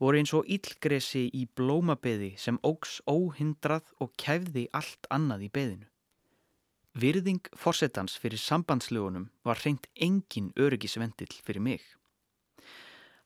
[0.00, 5.86] voru eins og íllgresi í blómabeði sem ógs óhindrað og kæfði allt annað í beðinu.
[6.96, 11.82] Virðing fórsetans fyrir sambandslögunum var reynd engin öryggisvendill fyrir mig.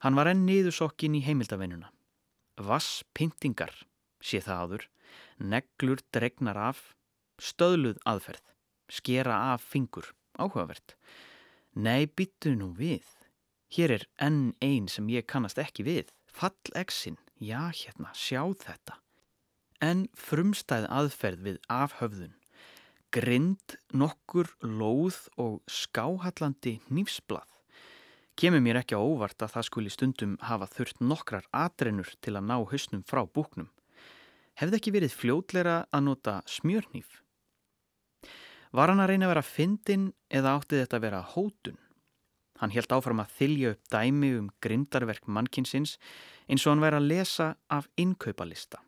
[0.03, 1.93] Hann var enn niðursokkin í heimildavennuna.
[2.59, 3.71] Vass pyntingar,
[4.19, 4.87] sé það áður,
[5.39, 6.81] neglur dregnar af,
[7.41, 8.55] stöðluð aðferð,
[8.91, 10.97] skera af fingur áhugavert.
[11.75, 13.07] Nei, byttu nú við.
[13.71, 16.11] Hér er enn einn sem ég kannast ekki við.
[16.27, 18.99] Fallegsin, já hérna, sjá þetta.
[19.81, 22.35] En frumstæð aðferð við afhöfðun.
[23.11, 27.49] Grind, nokkur, lóð og skáhallandi nýfsblað.
[28.39, 32.47] Kemur mér ekki á óvart að það skuli stundum hafa þurft nokkrar atrennur til að
[32.47, 33.69] ná hausnum frá búknum.
[34.59, 37.21] Hefði ekki verið fljótlera að nota smjörnýf?
[38.71, 41.79] Var hann að reyna að vera fyndin eða átti þetta að vera hótun?
[42.61, 45.97] Hann helt áfram að þylja upp dæmi um grindarverk mannkinsins
[46.47, 48.83] eins og hann væri að lesa af innkaupalista.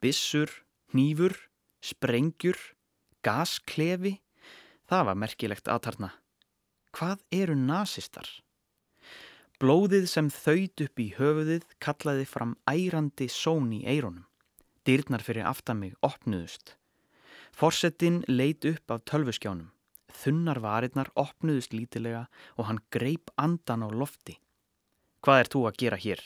[0.00, 0.50] Bissur,
[0.94, 1.34] hnífur,
[1.82, 2.60] sprengjur,
[3.26, 4.18] gasklefi,
[4.88, 6.12] það var merkilegt aðtarna.
[6.94, 8.28] Hvað eru nazistar?
[9.58, 14.24] Blóðið sem þauðt upp í höfuðið kallaði fram ærandi són í eironum.
[14.84, 16.74] Dyrnar fyrir aftan mig opnuðust.
[17.56, 19.70] Forsettinn leit upp af tölvuskjánum.
[20.14, 22.26] Þunnar varirnar opnuðust lítilega
[22.58, 24.36] og hann greip andan á lofti.
[25.24, 26.20] Hvað er þú að gera hér?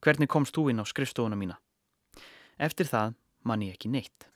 [0.00, 1.58] Hvernig komst þú inn á skrifstofuna mína?
[2.56, 4.28] Eftir það man ég ekki neitt.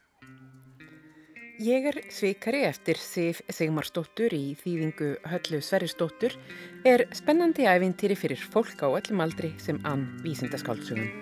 [1.62, 6.36] Ég er svikari eftir Sif Sigmarsdóttur í þýðingu Höllu Sverrisdóttur
[6.84, 11.21] er spennandi æfintýri fyrir fólk á öllum aldri sem ann vísindaskáldsugum.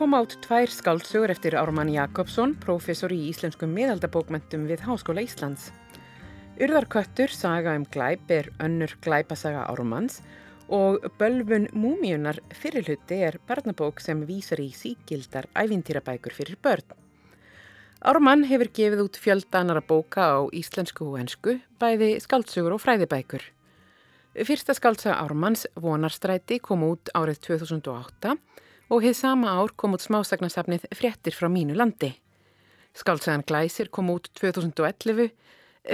[0.00, 5.66] Kom átt tvær skáldsögur eftir Ármann Jakobsson, professor í íslenskum miðaldabókmentum við Háskóla Íslands.
[6.56, 10.22] Urðarköttur, saga um glæp, er önnur glæpasaga Ármanns
[10.72, 16.96] og Bölvun Múmiunar fyrirluti er barnabók sem vísar í síkildar ævintýrabækur fyrir börn.
[18.00, 23.44] Ármann hefur gefið út fjöldanara bóka á íslensku og ensku, bæði skáldsögur og fræðibækur.
[24.48, 28.38] Fyrsta skáldsaga Ármanns, Vonarstræti, kom út árið 2008
[28.90, 32.10] og heið sama ár kom út smásagnasafnið Frettir frá mínu landi.
[32.98, 35.30] Skáltsagan Glæsir kom út 2011,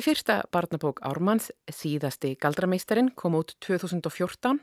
[0.01, 4.63] fyrsta barnabók Ármanns, síðasti Galdrameistarin, kom út 2014,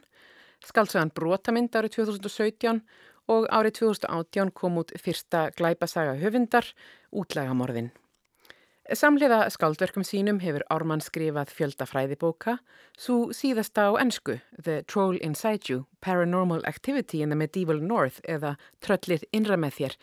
[0.65, 2.81] skáltsagan Brótamind árið 2017
[3.29, 6.65] og árið 2018 kom út fyrsta glæpasaga höfundar,
[7.13, 7.93] Útlagamorðin.
[8.91, 12.57] Samliða skáldverkum sínum hefur Ármann skrifað fjölda fræðibóka,
[12.99, 18.57] svo síðasta á ennsku, The Troll Inside You, Paranormal Activity in the Medieval North eða
[18.83, 19.95] Tröllið innra með þér,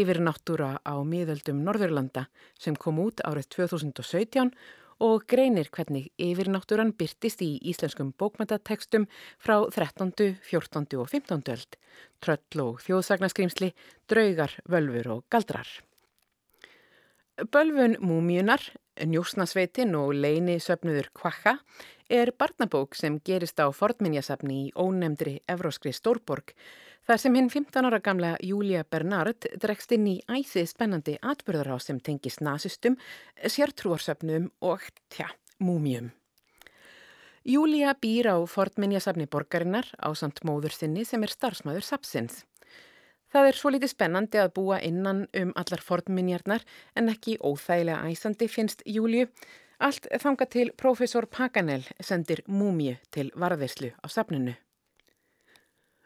[0.00, 2.26] yfir náttúra á miðöldum Norðurlanda
[2.58, 4.50] sem kom út árið 2017
[4.98, 9.06] og greinir hvernig yfir náttúran byrtist í íslenskum bókmæntatekstum
[9.38, 10.90] frá 13., 14.
[10.98, 11.46] og 15.
[11.54, 11.82] öld,
[12.18, 13.74] tröll og þjóðsagnaskrýmsli,
[14.10, 15.70] draugar, völfur og galdrar.
[17.34, 18.62] Bölvun Múmiunar,
[18.94, 21.56] Njósnasveitin og leini söpnuður Kvakka
[22.06, 26.52] er barnabók sem gerist á fornminjasafni í ónemdri Evróskri Stórborg
[27.08, 31.98] þar sem hinn 15 ára gamla Júlia Bernard dregst inn í æsið spennandi atbyrðará sem
[31.98, 32.94] tengist nazistum,
[33.42, 35.26] sértrúarsöpnum og, tja,
[35.58, 36.12] múmium.
[37.42, 42.44] Júlia býr á fornminjasafni borgarinnar á samt móður sinni sem er starfsmæður sapsins.
[43.34, 46.62] Það er svo litið spennandi að búa innan um allar fornminjarnar
[46.94, 49.26] en ekki óþægilega æsandi finnst Júliu.
[49.82, 54.54] Allt þanga til profesor Paganel sendir múmju til varðislu á safninu.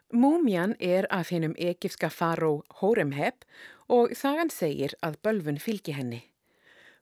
[0.09, 3.45] Múmjan er af hennum ekifska faró Hóremheb
[3.85, 6.23] og þagan segir að bölfun fylgi henni.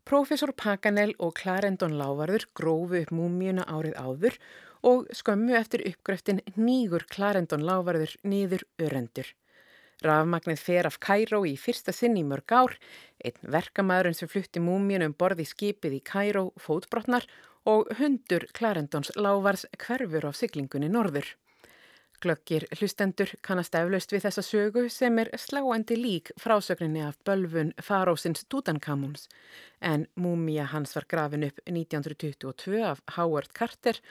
[0.04, 4.40] Profesor Paganel og Clarendon Lávarður grófu upp múmjuna árið áður
[4.84, 9.32] og skömmu eftir uppgröftin nýgur Clarendon Lávarður niður örendur.
[10.06, 12.76] Rafmagnið fer af Kæró í fyrsta sinn í mörg ár,
[13.26, 17.26] einn verkamæðurinn sem flutti múmíun um borði skipið í Kæró fótbrotnar
[17.66, 21.34] og hundur Clarendons Lávars hverfur á siglingunni norður.
[22.22, 28.46] Glöggir hlustendur kannast eflaust við þessa sögu sem er sláandi lík frásögninni af bölfun farósins
[28.50, 29.28] Tutankamons
[29.82, 34.02] en múmia hans var grafin upp 1922 af Howard Carter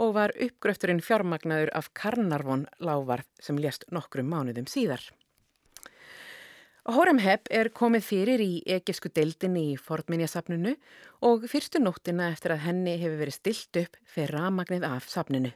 [0.00, 5.04] og var uppgröfturinn fjármagnaður af Karnarvon Lávarð sem lést nokkrum mánuðum síðar.
[6.88, 10.72] Hóremheb er komið fyrir í egisku deildinni í fornminjasafninu
[11.28, 15.52] og fyrstu nóttina eftir að henni hefur verið stilt upp fyrir ramagnið af safninu.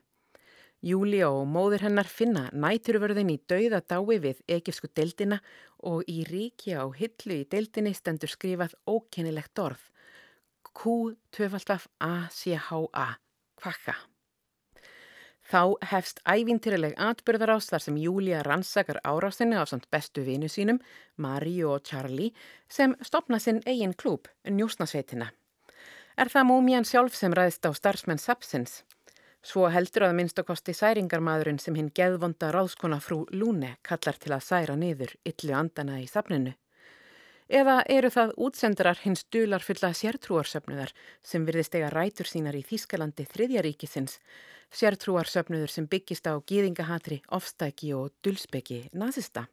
[0.84, 5.40] Júlia og móður hennar finna næturvörðin í dauða dái við egisku deildina
[5.80, 9.80] og í ríkja á hillu í deildinni stendur skrifað ókennilegt orð.
[10.76, 11.48] Q-A-C-H-A.
[13.56, 14.13] Kvakka.
[15.44, 20.80] Þá hefst ævintýrileg atbyrðarás þar sem Júlia rannsakar árásinu af samt bestu vinu sínum,
[21.20, 22.32] Maríu og Charlie,
[22.68, 25.28] sem stopna sinn eigin klúb, Njósnasveitina.
[26.16, 28.82] Er það múmian sjálf sem ræðist á starfsmenn Sapsins?
[29.44, 34.46] Svo heldur að minnst okkosti særingarmadurinn sem hinn geðvonda ráðskona frú Lúne kallar til að
[34.46, 36.54] særa niður yllu andana í safninu.
[37.54, 40.90] Eða eru það útsendarar hins dular fulla sértrúarsöfnuðar
[41.22, 44.16] sem virðist eiga rætur sínar í Þískalandi þriðjaríkisins,
[44.74, 49.44] sértrúarsöfnuður sem byggist á gýðingahatri, ofstæki og dulspeki nazista?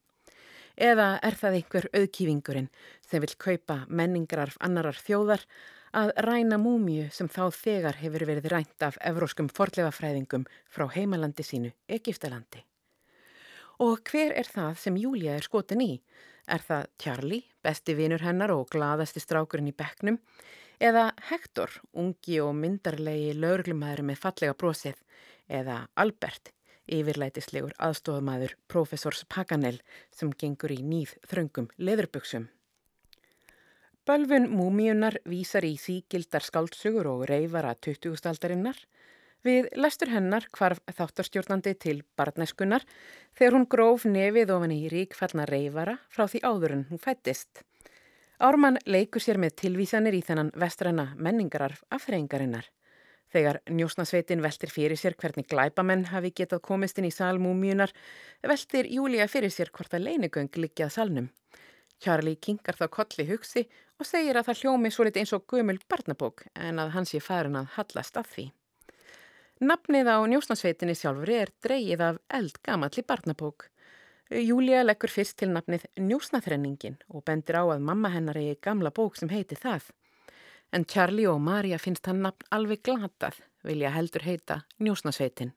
[0.74, 2.72] Eða er það einhver auðkýfingurinn
[3.06, 5.46] sem vil kaupa menningararf annarar þjóðar
[5.94, 11.76] að ræna múmiu sem þá þegar hefur verið rænt af evróskum forleifafræðingum frá heimalandi sínu,
[11.86, 12.66] Egiptalandi?
[13.86, 15.94] Og hver er það sem Júlia er skotin í?
[16.48, 20.18] Er það Charlie, besti vinur hennar og glaðasti strákurinn í bekknum?
[20.82, 24.98] Eða Hector, ungi og myndarlegi lögurglumæður með fallega brosið?
[25.52, 26.54] Eða Albert,
[26.90, 29.78] yfirlætislegur aðstofamæður professors Paganel
[30.10, 32.50] sem gengur í nýð þröngum leðurböksum?
[34.10, 38.18] Bölfun múmiunar vísar í sígildar skáltsugur og reyfara 20.
[38.32, 38.80] aldarinnar
[39.42, 42.84] Við lestur hennar hvarf þáttarstjórnandi til barneskunnar
[43.34, 47.64] þegar hún gróf nefið ofan í ríkfallna reyfara frá því áður en hún fættist.
[48.42, 52.70] Ármann leikur sér með tilvísanir í þennan vestræna menningararf afþreyingarinnar.
[53.34, 57.94] Þegar njósnasveitin veltir fyrir sér hvernig glæpamenn hafi getað komist inn í sal múmjunar,
[58.46, 61.30] veltir Júlia fyrir sér hvort að leinugöng liggjað salnum.
[62.02, 65.80] Charlie kingar þá kolli hugsi og segir að það hljómi svo lit eins og gömul
[65.90, 68.52] barnabók en að hans sé farin að hallast af því.
[69.62, 73.68] Nafnið á njósnasveitinni sjálfur er dreyið af eldgamalli barnabók.
[74.34, 79.20] Júlia leggur fyrst til nafnið Njósnaþrenningin og bendir á að mamma hennar eigi gamla bók
[79.22, 79.92] sem heiti það.
[80.74, 85.54] En Charlie og Maria finnst hann nafn alveg glatað, vilja heldur heita Njósnasveitin.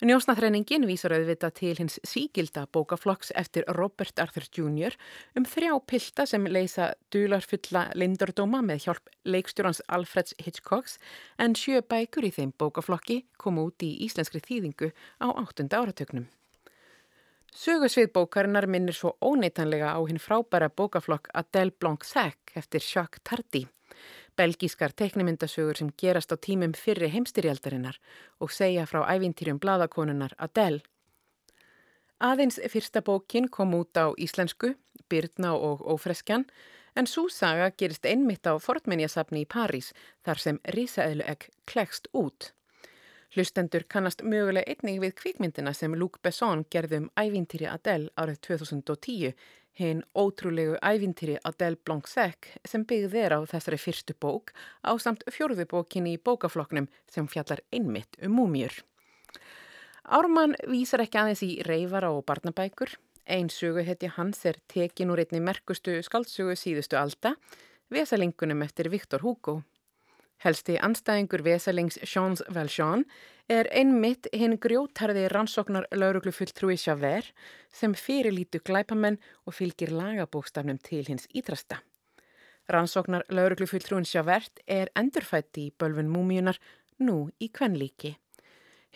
[0.00, 4.94] Njósnaþrenningin vísar auðvita til hins sígilda bókaflokks eftir Robert Arthur Jr.
[5.36, 10.96] um þrjá pilda sem leysa dularfulla lindordóma með hjálp leikstjórans Alfreds Hitchcocks
[11.36, 14.88] en sjö bækur í þeim bókaflokki kom út í íslenskri þýðingu
[15.20, 16.30] á áttunda áratögnum.
[17.52, 23.66] Sögusvið bókarinnar minnir svo óneitanlega á hinn frábæra bókaflokk Adele Blanc-Sac eftir Jacques Tardy.
[24.40, 27.98] Belgískar teknimyndasögur sem gerast á tímum fyrri heimstyrjaldarinnar
[28.40, 30.80] og segja frá ævintýrum bladakonunar Adele.
[32.24, 34.70] Aðeins fyrsta bókin kom út á íslensku,
[35.12, 36.46] Byrna og Ófreskjan,
[36.96, 39.92] en svo saga gerist einmitt á Fortmenjasafni í París
[40.24, 42.54] þar sem risaðluegg klekst út.
[43.36, 49.36] Hlustendur kannast mögulega einnig við kvikmyndina sem Luc Besson gerði um ævintýri Adele árið 2010,
[49.78, 54.52] hinn ótrúlegu ævintýri Adele Blanc-Sec sem byggði þeir á þessari fyrstu bók
[54.82, 58.74] á samt fjörðubókinni í bókafloknum sem fjallar einmitt um múmjur.
[60.10, 62.96] Ármann vísar ekki aðeins í reyfara og barnabækur.
[63.30, 67.36] Einn sögu heiti hans er tekin úr einni merkustu skaldsögu síðustu alda,
[67.94, 69.60] vesalingunum eftir Viktor Hugo.
[70.40, 73.02] Helsti anstæðingur vesalings Jeans Valjean
[73.52, 77.34] er einmitt hinn grjótarði rannsóknar lauruglufulltrúi Javert
[77.76, 81.82] sem fyrirlítu glæpamenn og fylgir lagabókstafnum til hins ítrasta.
[82.72, 86.56] Rannsóknar lauruglufulltrúin Javert er endurfætti í bölfun múmiunar
[87.04, 88.14] nú í kvenlíki.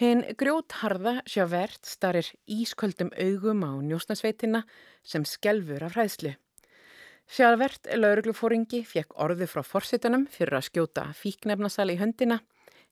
[0.01, 4.65] Hinn grjótharða Javert starir ísköldum augum á njósnasveitina
[5.05, 6.33] sem skelfur af hræðslu.
[7.25, 12.43] Sjálfvert lauruglufóringi fekk orðu frá forsitunum fyrir að skjóta fíknefnasal í höndina,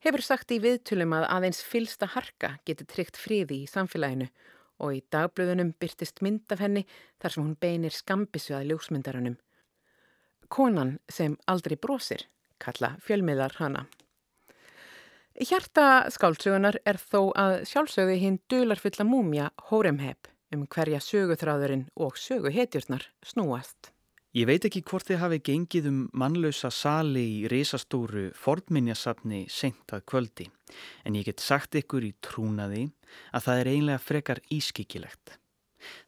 [0.02, 4.30] hefur sagt í viðtulum að aðeins fylsta harka geti tryggt friði í samfélaginu
[4.82, 6.86] og í dagblöðunum byrtist mynd af henni
[7.20, 9.36] þar sem hún beinir skambissu að ljósmyndarunum.
[10.48, 12.26] Konan sem aldrei brosir,
[12.58, 13.86] kalla fjölmiðar hana.
[15.38, 23.06] Hjarta skáldsögunar er þó að sjálfsögði hinn dularfulla múmja Hóremheb um hverja söguþráðurinn og söguhetjurnar
[23.24, 23.91] snúast.
[24.32, 30.46] Ég veit ekki hvort þið hafi gengið um mannlausa sali í reysastóru fordminjasafni sentað kvöldi
[31.04, 32.86] en ég get sagt ykkur í trúnaði
[33.36, 35.34] að það er einlega frekar ískikilegt.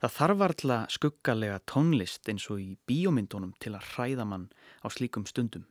[0.01, 4.47] Það þarf alltaf skuggalega tónlist eins og í bíómyndunum til að hræða mann
[4.81, 5.67] á slíkum stundum.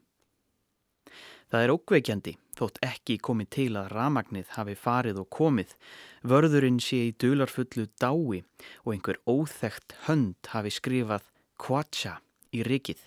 [1.50, 5.74] Það er ókveikjandi þótt ekki komið til að ramagnið hafi farið og komið,
[6.22, 8.44] vörðurinn sé í dularfullu dái
[8.86, 11.26] og einhver óþægt hönd hafi skrifað
[11.58, 12.20] Quacha
[12.54, 13.02] í rikið.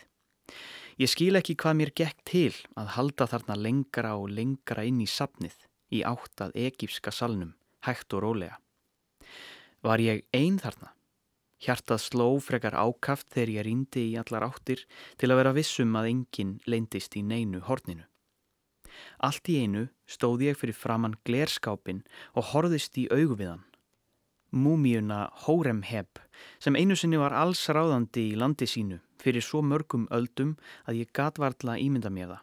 [0.97, 5.09] Ég skil ekki hvað mér gekk til að halda þarna lengra og lengra inn í
[5.11, 7.53] sapnið í áttað egípska salnum,
[7.85, 8.57] hægt og rólega.
[9.85, 10.95] Var ég einn þarna?
[11.63, 14.83] Hjartað sló frekar ákaft þegar ég rýndi í allar áttir
[15.17, 18.05] til að vera vissum að enginn leindist í neinu horninu.
[19.21, 22.05] Allt í einu stóð ég fyrir framann glerskápin
[22.35, 23.65] og horðist í augu við hann.
[24.57, 26.19] Múmíuna Hóremheb
[26.59, 30.55] sem einu sinni var alls ráðandi í landi sínu fyrir svo mörgum öldum
[30.89, 32.43] að ég gatvarla ímynda mér það.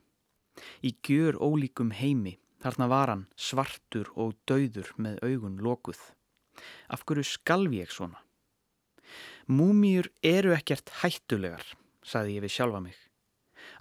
[0.85, 5.97] Í gjör ólíkum heimi þarna var hann svartur og dauður með augun lokuð.
[6.93, 8.21] Af hverju skalv ég svona?
[9.49, 11.65] Múmýr eru ekkert hættulegar,
[12.05, 12.99] saði ég við sjálfa mig.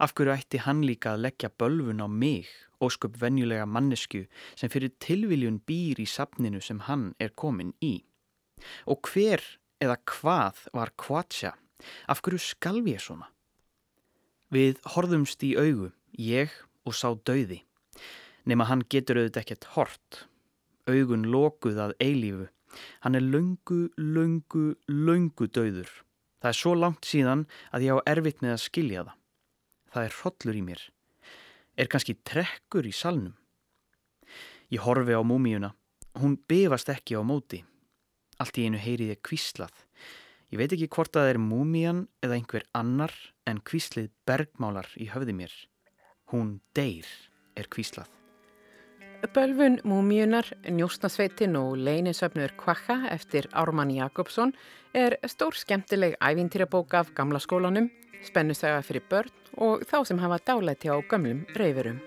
[0.01, 2.49] Af hverju ætti hann líka að leggja bölfun á mig,
[2.80, 4.24] ósköp venjulega mannesku
[4.57, 8.01] sem fyrir tilviljun býr í sapninu sem hann er komin í?
[8.86, 9.42] Og hver
[9.82, 11.56] eða hvað var Kvatsja
[12.08, 13.28] Af hverju skalf ég svona?
[14.52, 16.52] Við horðumst í augu, ég
[16.86, 17.62] og sá dauði.
[18.44, 20.22] Nefn að hann getur auðvitað ekkert hort.
[20.90, 22.48] Augun lokuð að eilífu.
[23.04, 25.90] Hann er löngu, löngu, löngu dauður.
[26.42, 29.18] Það er svo langt síðan að ég á erfitt með að skilja það.
[29.92, 30.82] Það er hrollur í mér.
[31.78, 33.36] Er kannski trekkur í salnum?
[34.72, 35.72] Ég horfi á múmíuna.
[36.20, 37.62] Hún befast ekki á móti.
[38.43, 39.74] Allt í einu heyri ég kvíslað.
[40.51, 43.14] Ég veit ekki hvort að það er múmian eða einhver annar
[43.47, 45.55] en kvíslið bergmálar í höfði mér.
[46.32, 47.07] Hún deyr
[47.55, 48.11] er kvíslað.
[49.32, 54.51] Bölfun múmiunar, njóstnasveitin og leinisöfnur Kvakka eftir Ármann Jakobsson
[54.93, 57.86] er stór skemmtileg ævintýrabók af gamla skólanum,
[58.26, 59.30] spennusaga fyrir börn
[59.62, 62.03] og þá sem hafa dálæti á gamlum reyfurum.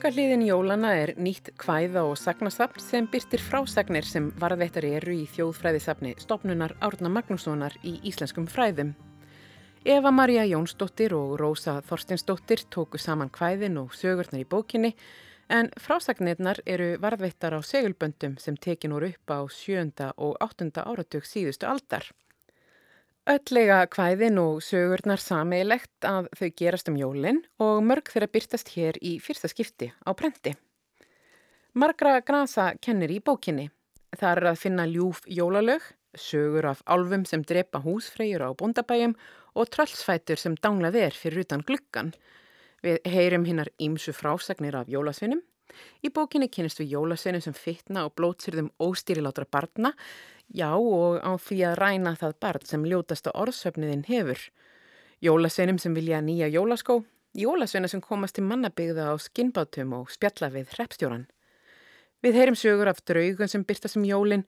[0.00, 6.14] Skuggaliðin Jólana er nýtt kvæða og sagnasapn sem byrstir frásagnir sem varðveittar eru í þjóðfræðisapni
[6.22, 8.94] stopnunar Árna Magnússonar í íslenskum fræðum.
[9.84, 14.94] Eva Maria Jónsdóttir og Rósa Þorstinsdóttir tóku saman kvæðin og sögurnar í bókinni
[15.52, 21.28] en frásagnirnar eru varðveittar á segulböndum sem tekin voru upp á sjönda og áttunda áratug
[21.28, 22.08] síðustu aldar.
[23.28, 28.96] Öllega kvæðin og sögurnar sameilegt að þau gerast um jólinn og mörg þeirra byrtast hér
[29.04, 30.54] í fyrsta skipti á prenti.
[31.76, 33.68] Margra Grasa kennir í bókinni.
[34.16, 35.84] Það er að finna ljúf jólalög,
[36.16, 39.12] sögur af álfum sem drepa húsfreyjur á bondabæjum
[39.52, 42.14] og trallsfætur sem danglað er fyrir utan gluggan.
[42.80, 45.44] Við heyrum hinnar ímsu frásagnir af jólasvinnum.
[46.02, 49.92] Í bókinni kynist við jólasvinnum sem fytna og blótsýrðum óstýrilátra barna
[50.50, 54.40] Já og á því að ræna það barn sem ljótasta orðsöfniðin hefur.
[55.22, 57.04] Jólasveinum sem vilja nýja jólaskó,
[57.38, 61.28] jólasveina sem komast til mannabigða á skinnbátum og spjalla við hreppstjóran.
[62.20, 64.42] Við heyrim sögur af draugun sem byrsta sem jólin,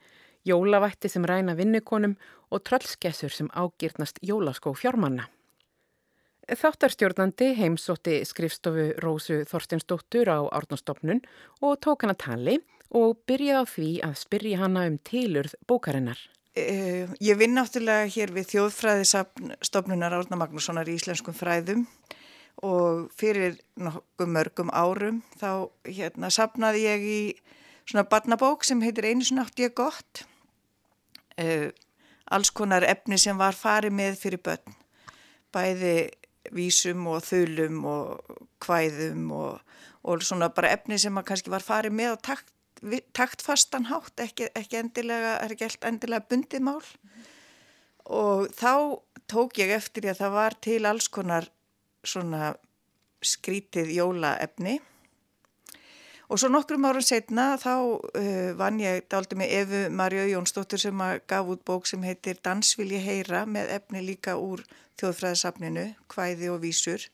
[0.45, 2.17] jólavætti sem ræna vinnukonum
[2.51, 5.29] og tröllskessur sem ágýrnast jólaskó fjármanna.
[6.51, 11.23] Þáttarstjórnandi heimsótti skrifstofu Rósu Þorstinsdóttur á Árnastofnun
[11.63, 16.21] og tók hana tali og byrjaði á því að spyrja hana um tilurð bókarinnar.
[16.53, 21.87] Uh, ég vinn náttúrulega hér við þjóðfræðistofnunar Árna Magnússonar í Íslenskum fræðum
[22.61, 27.21] og fyrir nokkuð mörgum árum þá hérna sapnaði ég í
[27.89, 30.27] svona barnabók sem heitir Einu snátt ég gott.
[31.41, 31.73] Uh,
[32.29, 34.77] alls konar efni sem var farið með fyrir börn,
[35.57, 35.97] bæði
[36.53, 39.61] vísum og þulum og kvæðum og,
[40.05, 42.52] og svona bara efni sem kannski var farið með og takt
[43.15, 46.83] taktfastan hátt, ekki, ekki endilega, er ekki endilega bundið mál.
[48.11, 48.99] Og þá
[49.31, 51.47] tók ég eftir því að það var til alls konar
[52.03, 52.55] svona
[53.23, 54.81] skrítið jólaefni.
[56.33, 61.03] Og svo nokkrum árum setna þá uh, vann ég daldi með Efu Marjau Jónsdóttur sem
[61.29, 64.65] gaf út bók sem heitir Dansvilji heyra með efni líka úr
[65.01, 67.05] þjóðfræðisafninu, hvæði og vísur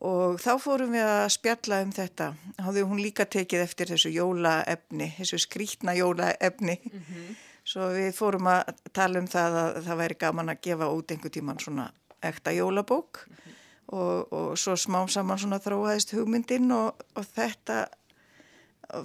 [0.00, 2.30] og þá fórum við að spjalla um þetta
[2.64, 7.36] hafði hún líka tekið eftir þessu jólaefni, þessu skrítna jólaefni mm -hmm.
[7.64, 11.30] svo við fórum að tala um það að það væri gaman að gefa út einhver
[11.30, 11.92] tíman svona
[12.22, 13.52] ekta jólabók mm -hmm.
[13.86, 17.86] og, og svo smám saman svona þróaðist hugmyndin og, og þetta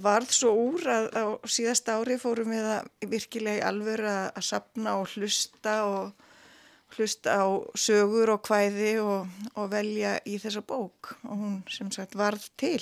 [0.02, 4.96] varð svo úr að á síðasta ári fórum við að virkilega í alvöru að, sapna
[5.02, 6.25] og hlusta og
[6.96, 7.46] hlusta á
[7.78, 12.80] sögur og hvæði og, og velja í þessa bók og hún sem sagt varð til.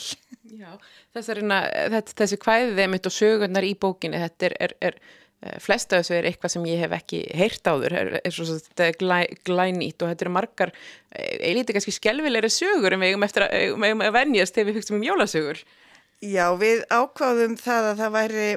[0.53, 0.75] Já,
[1.15, 1.63] þessarina,
[1.95, 6.03] þetta, þessi hvæðið mitt og sögurnar í bókinu, þetta er, er, er eh, flest af
[6.03, 9.19] þessu er eitthvað sem ég hef ekki heyrt áður, er, er svo, þetta er glæ,
[9.49, 10.75] glænýtt og þetta eru margar
[11.13, 14.99] eilítið kannski skjálfilegri sögur en við eigum eftir að, um að venjast þegar við hugtum
[14.99, 15.65] um jólasögur.
[16.23, 18.47] Já, við ákváðum það að það væri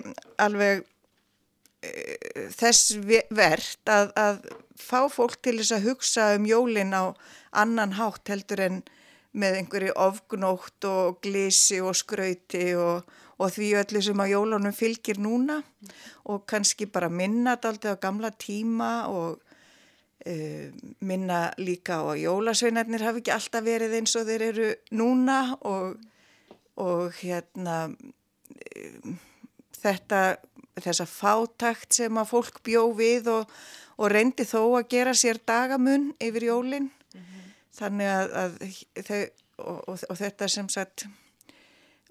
[0.45, 2.95] alveg uh, þess
[3.35, 4.39] verðt að, að
[4.81, 7.15] fá fólk til þess að hugsa um jólin á
[7.57, 8.83] annan hátt heldur en
[9.37, 13.05] með einhverju ofgnótt og glisi og skrauti og,
[13.37, 15.61] og því öllu sem að jólunum fylgir núna
[16.25, 19.37] og kannski bara minna aldrei á gamla tíma og
[20.27, 20.67] uh,
[21.05, 25.97] minna líka á að jólasveinarnir hafi ekki alltaf verið eins og þeir eru núna og,
[26.81, 29.17] og hérna uh,
[29.77, 30.23] þetta
[30.81, 33.53] þessa fátakt sem að fólk bjó við og
[33.97, 37.53] og reyndi þó að gera sér dagamun yfir jólinn mm -hmm.
[37.73, 38.53] þannig að, að
[39.09, 39.27] þau
[39.59, 41.07] og, og, og þetta sem sagt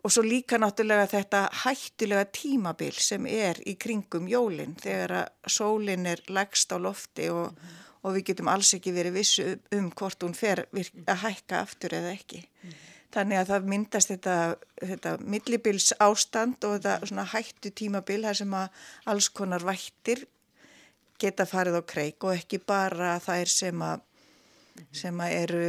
[0.05, 6.05] og svo líka náttúrulega þetta hættulega tímabil sem er í kringum jólinn þegar að sólinn
[6.09, 7.85] er legst á lofti og, mm -hmm.
[8.03, 10.67] og við getum alls ekki verið vissu um hvort hún fer
[11.07, 12.45] að hækka aftur eða ekki.
[12.63, 12.75] Mm -hmm.
[13.15, 18.69] Þannig að það myndast þetta, þetta millibils ástand og þetta hættu tímabil þar sem að
[19.05, 20.27] alls konar vættir
[21.21, 24.03] geta farið á kreik og ekki bara þær sem að,
[24.91, 25.65] sem að eru,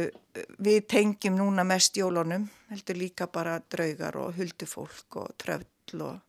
[0.59, 6.23] við tengjum núna mest jólunum, heldur líka bara draugar og huldufólk og tröfl og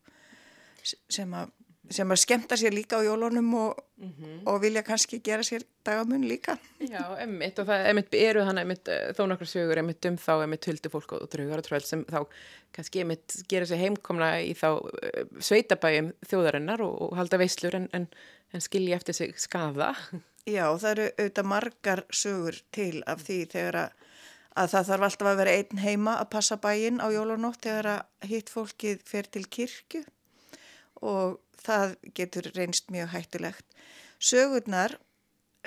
[0.83, 1.51] sem að,
[1.91, 4.39] sem að skemta sér líka á jólunum og, mm -hmm.
[4.45, 6.57] og vilja kannski gera sér dagamun líka.
[6.79, 10.43] Já, emitt og það emitt eru þannig emitt eh, þó nokkru sögur emitt um þá
[10.43, 12.25] emitt huldufólk og draugar og tröfl sem þá
[12.71, 17.89] kannski emitt gera sér heimkomna í þá eh, sveitabæjum þjóðarinnar og, og halda veislur en,
[17.93, 18.07] en
[18.53, 19.93] en skilji eftir sig skafa.
[20.49, 23.97] Já, það eru auðvitað margar sögur til af því þegar að,
[24.61, 28.31] að það þarf alltaf að vera einn heima að passa bæinn á jólunótt þegar að
[28.31, 30.03] hitt fólkið fer til kirkju
[31.05, 33.67] og það getur reynst mjög hættulegt.
[34.19, 34.97] Sögurnar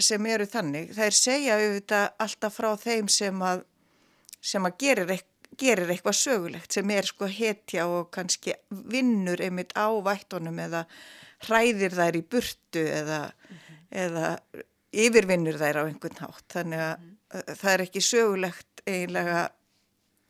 [0.01, 3.62] sem eru þannig, er segja auðvitað alltaf frá þeim sem að,
[4.41, 5.14] sem að gerir
[5.59, 10.87] gerir eitthvað sögulegt sem er sko hetja og kannski vinnur einmitt á vættunum eða
[11.47, 13.80] hræðir þær í burtu eða, mm -hmm.
[14.05, 14.28] eða
[14.93, 16.47] yfirvinnur þær á einhvern hátt.
[16.53, 17.55] Þannig að mm -hmm.
[17.61, 19.51] það er ekki sögulegt eiginlega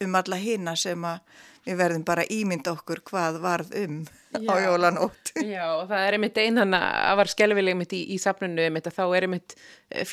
[0.02, 1.20] um alla hina sem að
[1.62, 3.98] við verðum bara ímynd okkur hvað varð um
[4.34, 4.50] Já.
[4.50, 5.32] á jólanótt.
[5.54, 8.96] Já og það er einmitt einan að var skelvileg einmitt í, í safnunu einmitt að
[8.98, 9.54] þá er einmitt,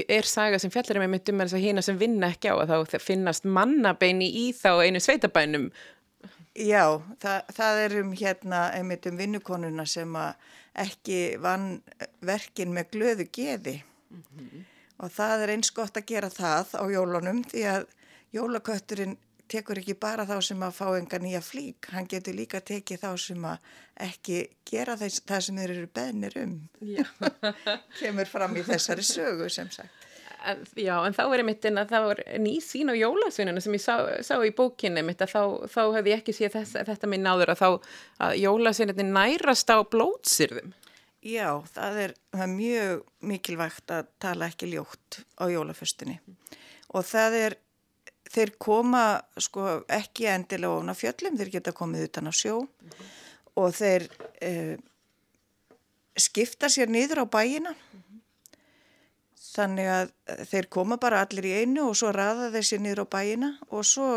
[0.06, 3.00] er saga sem fjallar einmitt um þess að hýna sem vinna ekki á að þá
[3.02, 5.72] finnast mannabeini í þá einu sveitabænum.
[6.60, 11.80] Já, það, það er um hérna einmitt um vinnukonuna sem að ekki vann
[12.26, 14.68] verkin með glöðu geði mm -hmm.
[15.04, 17.90] og það er eins gott að gera það á jólunum því að
[18.34, 19.18] jólakötturinn
[19.50, 23.12] tekur ekki bara þá sem að fá enga nýja flík, hann getur líka tekið þá
[23.18, 23.72] sem að
[24.06, 26.54] ekki gera þess, það sem þeir eru beðnir um.
[28.00, 29.99] Kemur fram í þessari sögu sem sagt.
[30.48, 33.74] En, já, en þá er einmitt en að það var ný sín á jólasvinnuna sem
[33.76, 37.10] ég sá, sá í bókinni mitt að þá, þá hefði ég ekki séð þess, þetta
[37.12, 37.70] minn áður að þá
[38.28, 40.72] að jólasvinnunni nærast á blótsýrðum.
[41.20, 46.16] Já, það er, það er mjög mikilvægt að tala ekki ljótt á jólaföstunni
[46.96, 47.56] og það er
[48.30, 49.04] þeir koma
[49.42, 52.62] sko ekki endilega ofna fjöllum, þeir geta komið utan á sjó
[53.60, 54.08] og þeir
[54.40, 54.78] eh,
[56.16, 58.09] skipta sér niður á bæina -hmm.
[59.50, 60.12] Þannig að
[60.52, 63.88] þeir koma bara allir í einu og svo raða þeir sér niður á bæina og
[63.88, 64.10] svo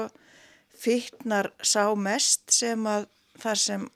[0.82, 3.08] fytnar sá mest sem að
[3.40, 3.88] það sem,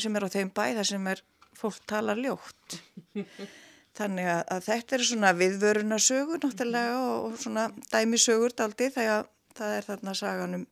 [0.00, 1.22] sem er á þeim bæ, það sem er
[1.58, 2.78] fólk tala ljótt.
[3.98, 9.76] Þannig að, að þetta er svona viðvörunasögur náttúrulega og, og svona dæmisögur daldi þegar það
[9.76, 10.64] er þarna saganum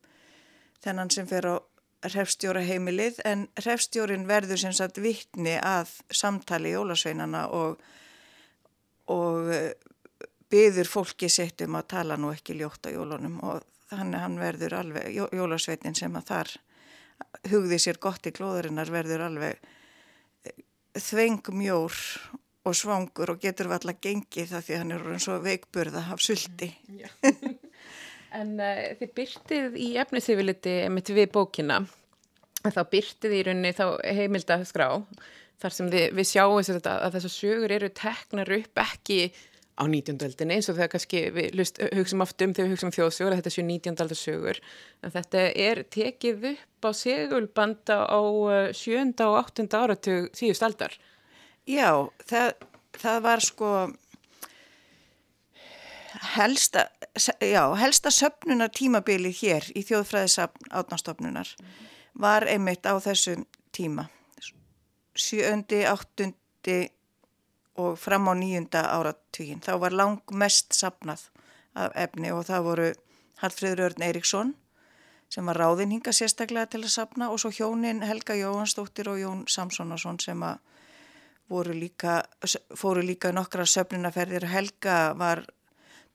[0.83, 1.57] þennan sem fer á
[2.03, 7.79] hrefstjóra heimilið en hrefstjórin verður sem sagt vittni að samtali í Ólasveinana og,
[9.15, 9.71] og eh,
[10.53, 14.77] byður fólki sett um að tala nú ekki ljótt á jólunum og þannig hann verður
[14.81, 16.53] alveg, Jólasveinin sem að þar
[17.53, 19.59] hugði sér gott í klóðurinnar verður alveg
[20.47, 20.63] eh,
[20.99, 21.99] þvengmjór
[22.63, 26.71] og svangur og getur valla gengið það því hann er orðin svo veikburða af sulti.
[26.89, 27.59] Mm,
[28.33, 30.77] En uh, þið byrtið í efnisifiliti
[31.13, 31.83] við bókina,
[32.65, 34.87] þá byrtið í rauninni þá heimildaskrá
[35.61, 39.19] þar sem þið, við sjáum að þessar sögur eru teknar upp ekki
[39.83, 40.23] á 19.
[40.27, 43.33] öldinni eins og þegar kannski við lust, hugsaum oft um þegar við hugsaum um þjóðsögur
[43.33, 43.97] að þetta séu 19.
[44.05, 44.61] aldar sögur
[45.03, 48.21] en þetta er tekið upp á segulbanda á
[48.79, 48.95] 7.
[49.03, 49.67] Eh, og 8.
[49.79, 50.97] áratug síðust aldar.
[51.69, 51.91] Já,
[52.31, 52.55] það,
[53.03, 53.73] það var sko
[56.37, 56.87] helsta,
[57.41, 61.55] já, helsta söpnunar tímabili hér í þjóðfræðisafn átnastofnunar
[62.19, 64.09] var einmitt á þessum tíma
[65.19, 66.79] sjöndi, áttundi
[67.81, 69.63] og fram á nýjunda áratugin.
[69.65, 71.29] Þá var lang mest sapnað
[71.75, 72.89] af efni og það voru
[73.43, 74.53] Hallfríður Örn Eiríksson
[75.33, 80.21] sem var ráðinhinga sérstaklega til að sapna og svo hjónin Helga Jóhansdóttir og Jón Samssonarsson
[80.21, 80.45] sem
[81.73, 82.23] líka,
[82.77, 84.47] fóru líka nokkra söpnunaferðir.
[84.49, 85.47] Helga var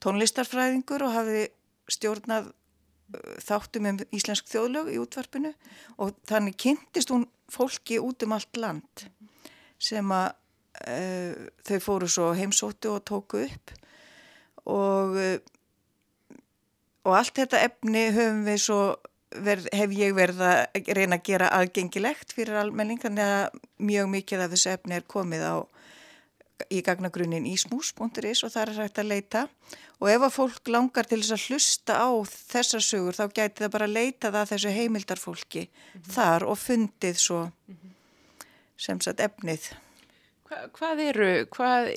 [0.02, 1.44] tónlistarfræðingur og hafði
[1.90, 5.52] stjórnað uh, þáttum um íslensk þjóðlög í útvarpinu
[5.98, 9.08] og þannig kynntist hún fólki út um allt land
[9.78, 10.37] sem að
[10.86, 13.74] uh, þau fóru svo heimsóttu og tóku upp
[14.68, 15.38] og, uh,
[17.08, 18.82] og allt þetta efni höfum við svo
[19.44, 23.58] verð, hef ég verið að reyna að gera aðgengilegt fyrir almenning þannig að
[23.90, 25.56] mjög mikið af þessu efni er komið á
[26.74, 29.44] í gagnagrunin ísmús.is og það er hægt að leita
[29.98, 33.74] og ef að fólk langar til þess að hlusta á þessar sögur þá gæti það
[33.74, 36.08] bara að leita það þessu heimildarfólki mm -hmm.
[36.14, 37.92] þar og fundið svo mm -hmm.
[38.76, 39.70] sem sagt efnið.
[40.48, 41.92] Hva, hvað, eru, hvað,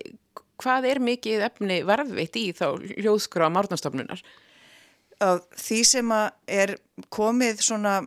[0.62, 2.68] hvað er mikið efni varðveitt í þá
[3.00, 4.24] ljóðskra á márnastofnunar?
[5.56, 6.16] Því sem
[6.50, 6.76] er
[7.14, 8.02] komið svona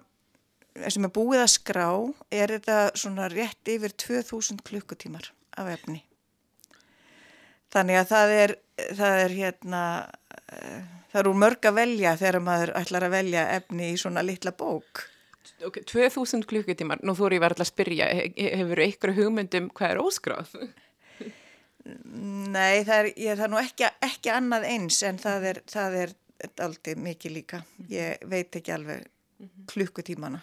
[0.91, 1.87] sem er búið að skrá
[2.35, 5.31] er þetta svona rétt yfir 2000 klukkutímar
[5.61, 6.03] af efni.
[7.75, 8.55] Þannig að það er,
[8.99, 9.83] það er hérna,
[10.51, 10.83] eh,
[11.13, 14.55] það er úr mörg að velja þegar maður ætlar að velja efni í svona litla
[14.55, 15.07] bók.
[15.67, 19.95] Ok, 2000 klukkutímar, nú þú eru ég verið að spyrja, hefur þú einhverju hugmyndum hvað
[19.95, 20.55] er óskráð?
[21.85, 25.99] Nei, það er, ég, það er nú ekki, ekki annað eins en það er, það
[26.01, 26.15] er
[26.65, 27.61] aldrei mikið líka.
[27.93, 29.05] Ég veit ekki alveg
[29.69, 30.41] klukkutímana.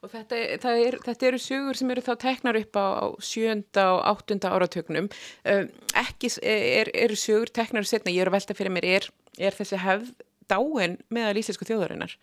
[0.00, 0.40] Og þetta,
[0.72, 5.10] er, þetta eru sögur sem eru þá teknar upp á, á sjönda og áttunda áratögnum.
[5.44, 5.68] Um,
[6.00, 9.78] ekki er, eru sögur teknar setna, ég er að velta fyrir mér, er, er þessi
[9.84, 10.10] hefð
[10.50, 12.16] dáin meðal íslensku þjóðarinnar?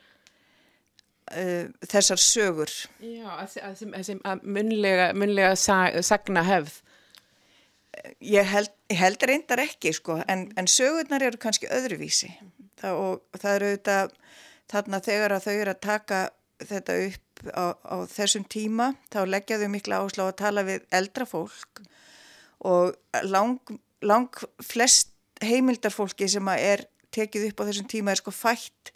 [1.28, 2.71] Uh, þessar sögur?
[3.03, 4.15] Já, þessi
[4.47, 5.55] munlega, munlega
[6.05, 6.78] sagna hefð.
[8.23, 12.30] Ég held, held reyndar ekki sko, en, en sögurnar eru kannski öðruvísi.
[12.80, 14.17] Það, og það eru auðvitað
[14.71, 16.21] þarna þegar að þau eru að taka
[16.67, 21.28] þetta upp á, á þessum tíma þá leggja þau mikla áslá að tala við eldra
[21.30, 21.82] fólk
[22.65, 22.95] og
[23.28, 23.59] lang,
[24.01, 25.13] lang flest
[25.43, 28.93] heimildarfólki sem er tekið upp á þessum tíma er sko fætt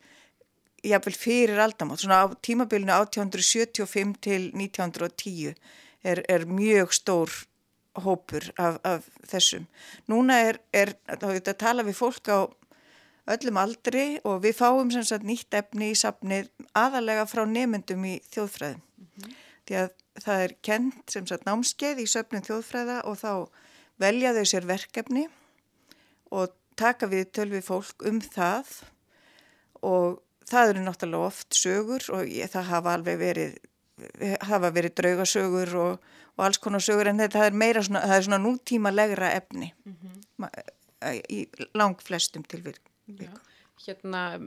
[0.83, 5.53] jáfnvel fyrir aldamátt, svona á tímabilinu 1875 til 1910
[6.03, 7.29] er, er mjög stór
[8.01, 9.67] hópur af, af þessum.
[10.07, 12.47] Núna er, er að tala við fólk á
[13.31, 18.17] öllum aldri og við fáum sem sagt nýtt efni í sapnið aðalega frá nemyndum í
[18.31, 18.81] þjóðfræðum.
[18.81, 19.35] Mm -hmm.
[19.67, 23.33] Því að það er kent sem sagt námskeið í söpnum þjóðfræða og þá
[24.01, 25.27] velja þau sér verkefni
[26.31, 28.67] og taka við tölvi fólk um það
[29.81, 30.21] og
[30.51, 33.55] það eru náttúrulega oft sögur og ég, það hafa alveg verið,
[34.47, 38.27] hafa verið draugasögur og, og alls konar sögur en þetta er meira svona, það er
[38.27, 40.59] svona nútíma legra efni mm -hmm.
[41.29, 42.81] í lang flestum tilvirk.
[43.07, 43.31] Já.
[43.81, 44.39] Hérna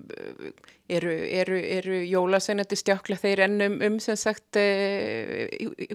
[0.89, 4.57] eru, eru, eru jólaseinandi stjákla þeir ennum um sem sagt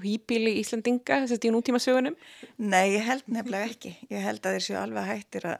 [0.03, 2.15] hýbíli uh, Íslandinga þess að í nútíma sögunum?
[2.57, 3.95] Nei, ég held nefnilega ekki.
[4.11, 5.59] Ég held að þeir séu alveg hættir að,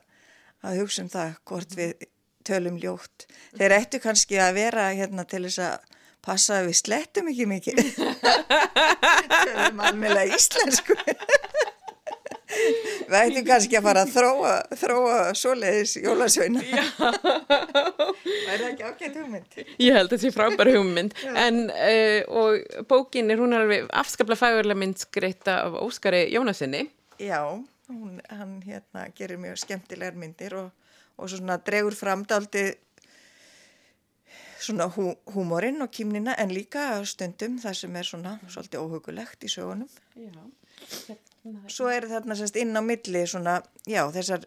[0.62, 1.94] að hugsa um það hvort við
[2.50, 3.28] tölum ljótt.
[3.58, 7.84] Þeir ættu kannski að vera hérna til þess að passa að við slettum ekki mikið.
[9.48, 10.98] tölum alveg íslensku.
[12.50, 16.64] Við ættum kannski að fara að þróa, þróa svoleiðis jólasveina.
[17.00, 19.58] Það er ekki ágætt hugmynd.
[19.82, 21.16] Ég held að þetta sé frábær hugmynd.
[21.30, 26.88] en, uh, og bókin er hún alveg afskaplega fægurlega myndskreitt af Óskari Jónasinni.
[27.22, 27.42] Já,
[27.90, 30.70] hún, hann hérna gerir mjög skemmtilegar myndir og,
[31.20, 32.72] og svona dregur fram daldi
[34.60, 39.52] svona hú, húmorinn og kýmnina en líka stundum það sem er svona svolítið óhugulegt í
[39.52, 39.90] sögunum.
[40.16, 41.16] Já,
[41.72, 44.44] Svo er þarna semst inn á milli svona, já, þessar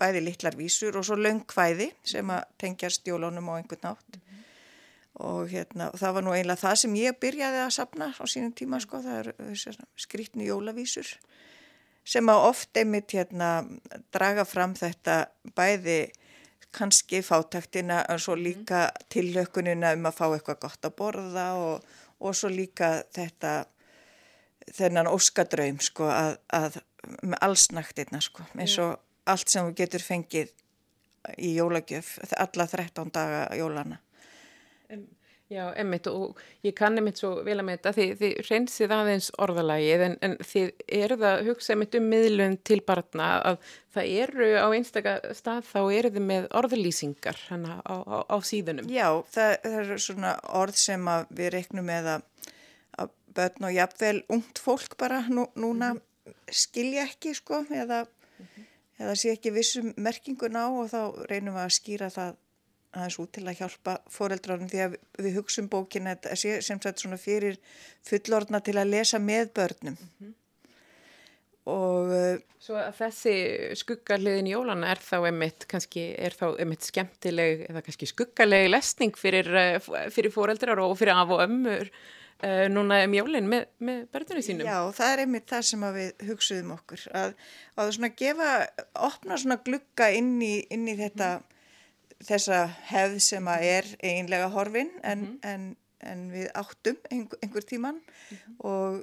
[0.00, 4.16] bæði litlar vísur og svo löngkvæði sem að tengja stjólónum á einhvern nátt.
[4.16, 4.42] Mm -hmm.
[5.24, 8.52] Og hérna, og það var nú eiginlega það sem ég byrjaði að sapna á sínum
[8.52, 11.18] tíma, sko, það er skrítni jólavísur
[12.04, 13.50] sem að oft einmitt hérna
[14.12, 15.24] draga fram þetta
[15.56, 15.98] bæði
[16.74, 21.86] kannski fátaktina en svo líka tillökunina um að fá eitthvað gott að borða og,
[22.20, 23.54] og svo líka þetta
[24.74, 26.80] þennan óskadraum sko að, að
[27.22, 28.96] með allsnaktirna sko eins og
[29.30, 30.52] allt sem við getur fengið
[31.38, 34.00] í jólagjöf alla 13 daga jólana
[34.92, 35.04] um,
[35.54, 39.30] Já, emmitt og ég kann emmitt svo vel að með þetta því þið reynsið aðeins
[39.44, 44.50] orðalagið en, en þið eru það hugsa emmitt um miðlun til barna að það eru
[44.58, 49.56] á einstaka stað þá eru þið með orðlýsingar hana á, á, á síðunum Já, það,
[49.62, 52.30] það eru svona orð sem við reiknum með að
[53.34, 56.32] börn og jafnvel ungt fólk bara nú, núna mm -hmm.
[56.50, 58.64] skilja ekki sko eða, mm -hmm.
[58.98, 62.36] eða sé ekki vissum merkingun á og þá reynum við að skýra það
[62.94, 67.02] aðeins út til að hjálpa foreldránum því að við hugsun bókin að sé sem sagt
[67.02, 67.60] svona fyrir
[68.06, 70.34] fullorna til að lesa með börnum mm -hmm.
[71.74, 73.32] og uh, Svo að þessi
[73.76, 79.50] skuggarliðin jólana er þá emitt kannski, er þá emitt skemmtileg eða kannski skuggarlegi lesning fyrir,
[79.52, 84.46] uh, fyrir foreldrar og fyrir af og ömmur uh, núna um jólinn með, með börnunum
[84.46, 84.70] sínum.
[84.70, 87.36] Já, það er einmitt það sem við hugsuðum okkur að,
[87.76, 88.50] að svona gefa,
[89.10, 91.53] opna svona glugga inn í, inn í þetta mm.
[92.26, 95.38] Þessa hefð sem að er einlega horfin en, mm.
[95.50, 95.66] en,
[96.04, 98.56] en við áttum einhver, einhver tíman mm.
[98.70, 99.02] og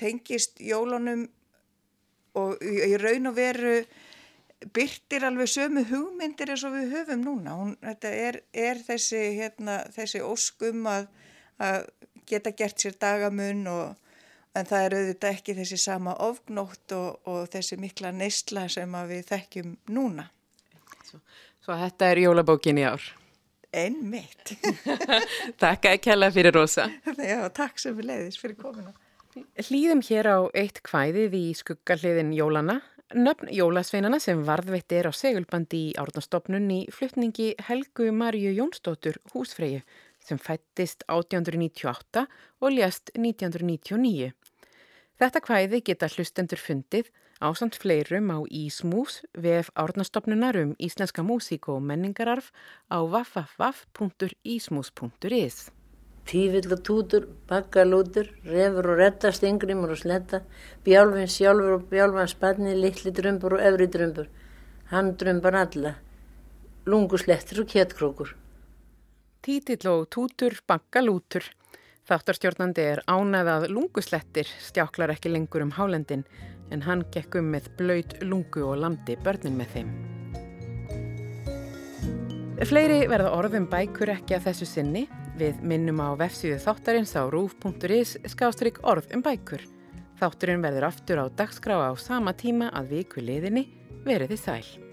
[0.00, 1.26] tengist jólunum
[2.36, 3.76] og í, raun og veru
[4.76, 7.56] byrtir alveg sömu hugmyndir eins og við höfum núna.
[7.60, 11.08] Hún, þetta er, er þessi, hérna, þessi óskum að,
[11.60, 11.86] að
[12.28, 14.06] geta gert sér dagamun og
[14.56, 19.28] en það er auðvitað ekki þessi sama ofgnótt og, og þessi mikla neistla sem við
[19.28, 20.30] þekkjum núna.
[21.66, 23.02] Svo, þetta er jólabókin í ár?
[23.74, 24.52] Einmitt.
[25.58, 26.84] takk að kella fyrir rosa.
[27.18, 28.92] Já, takk sem við leiðis fyrir komina.
[29.66, 32.76] Hlýðum hér á eitt kvæðið í skuggaliðin Jólana.
[33.18, 39.82] Nöfn Jólasveinana sem varðveitt er á segulbandi í árnastofnun í fluttningi Helgu Marju Jónsdóttur húsfreyju
[40.22, 42.28] sem fættist 1898
[42.62, 44.30] og ljast 1999.
[45.16, 47.06] Þetta kvæði geta hlustendur fundið
[47.40, 52.52] ásand fleirum á Ísmús vef árnastofnunar um íslenska músík og menningararf
[52.92, 53.96] á www.ismus.is
[56.26, 60.40] Tífill og tútur, bakkalútur, refur og retta, stingrimur og sletta,
[60.82, 64.26] bjálfinn sjálfur og bjálfann spanni, litli drömbur og öfri drömbur,
[64.90, 65.92] handrömbar alla,
[66.84, 68.34] lunguslettur og kjettkrókur.
[69.46, 71.46] Títill og tútur, bankalútur.
[72.06, 76.22] Þáttarstjórnandi er ánæð að lunguslettir stjáklar ekki lengur um hálendin
[76.70, 79.90] en hann gekk um með blöyt lungu og landi börnin með þeim.
[82.66, 85.04] Fleiri verða orðum bækur ekki að þessu sinni.
[85.36, 89.66] Við minnum á vefsíðu þáttarins á rúf.is skástrygg orð um bækur.
[90.22, 93.66] Þátturinn verður aftur á dagskrá á sama tíma að viku liðinni
[94.06, 94.85] veriði sæl.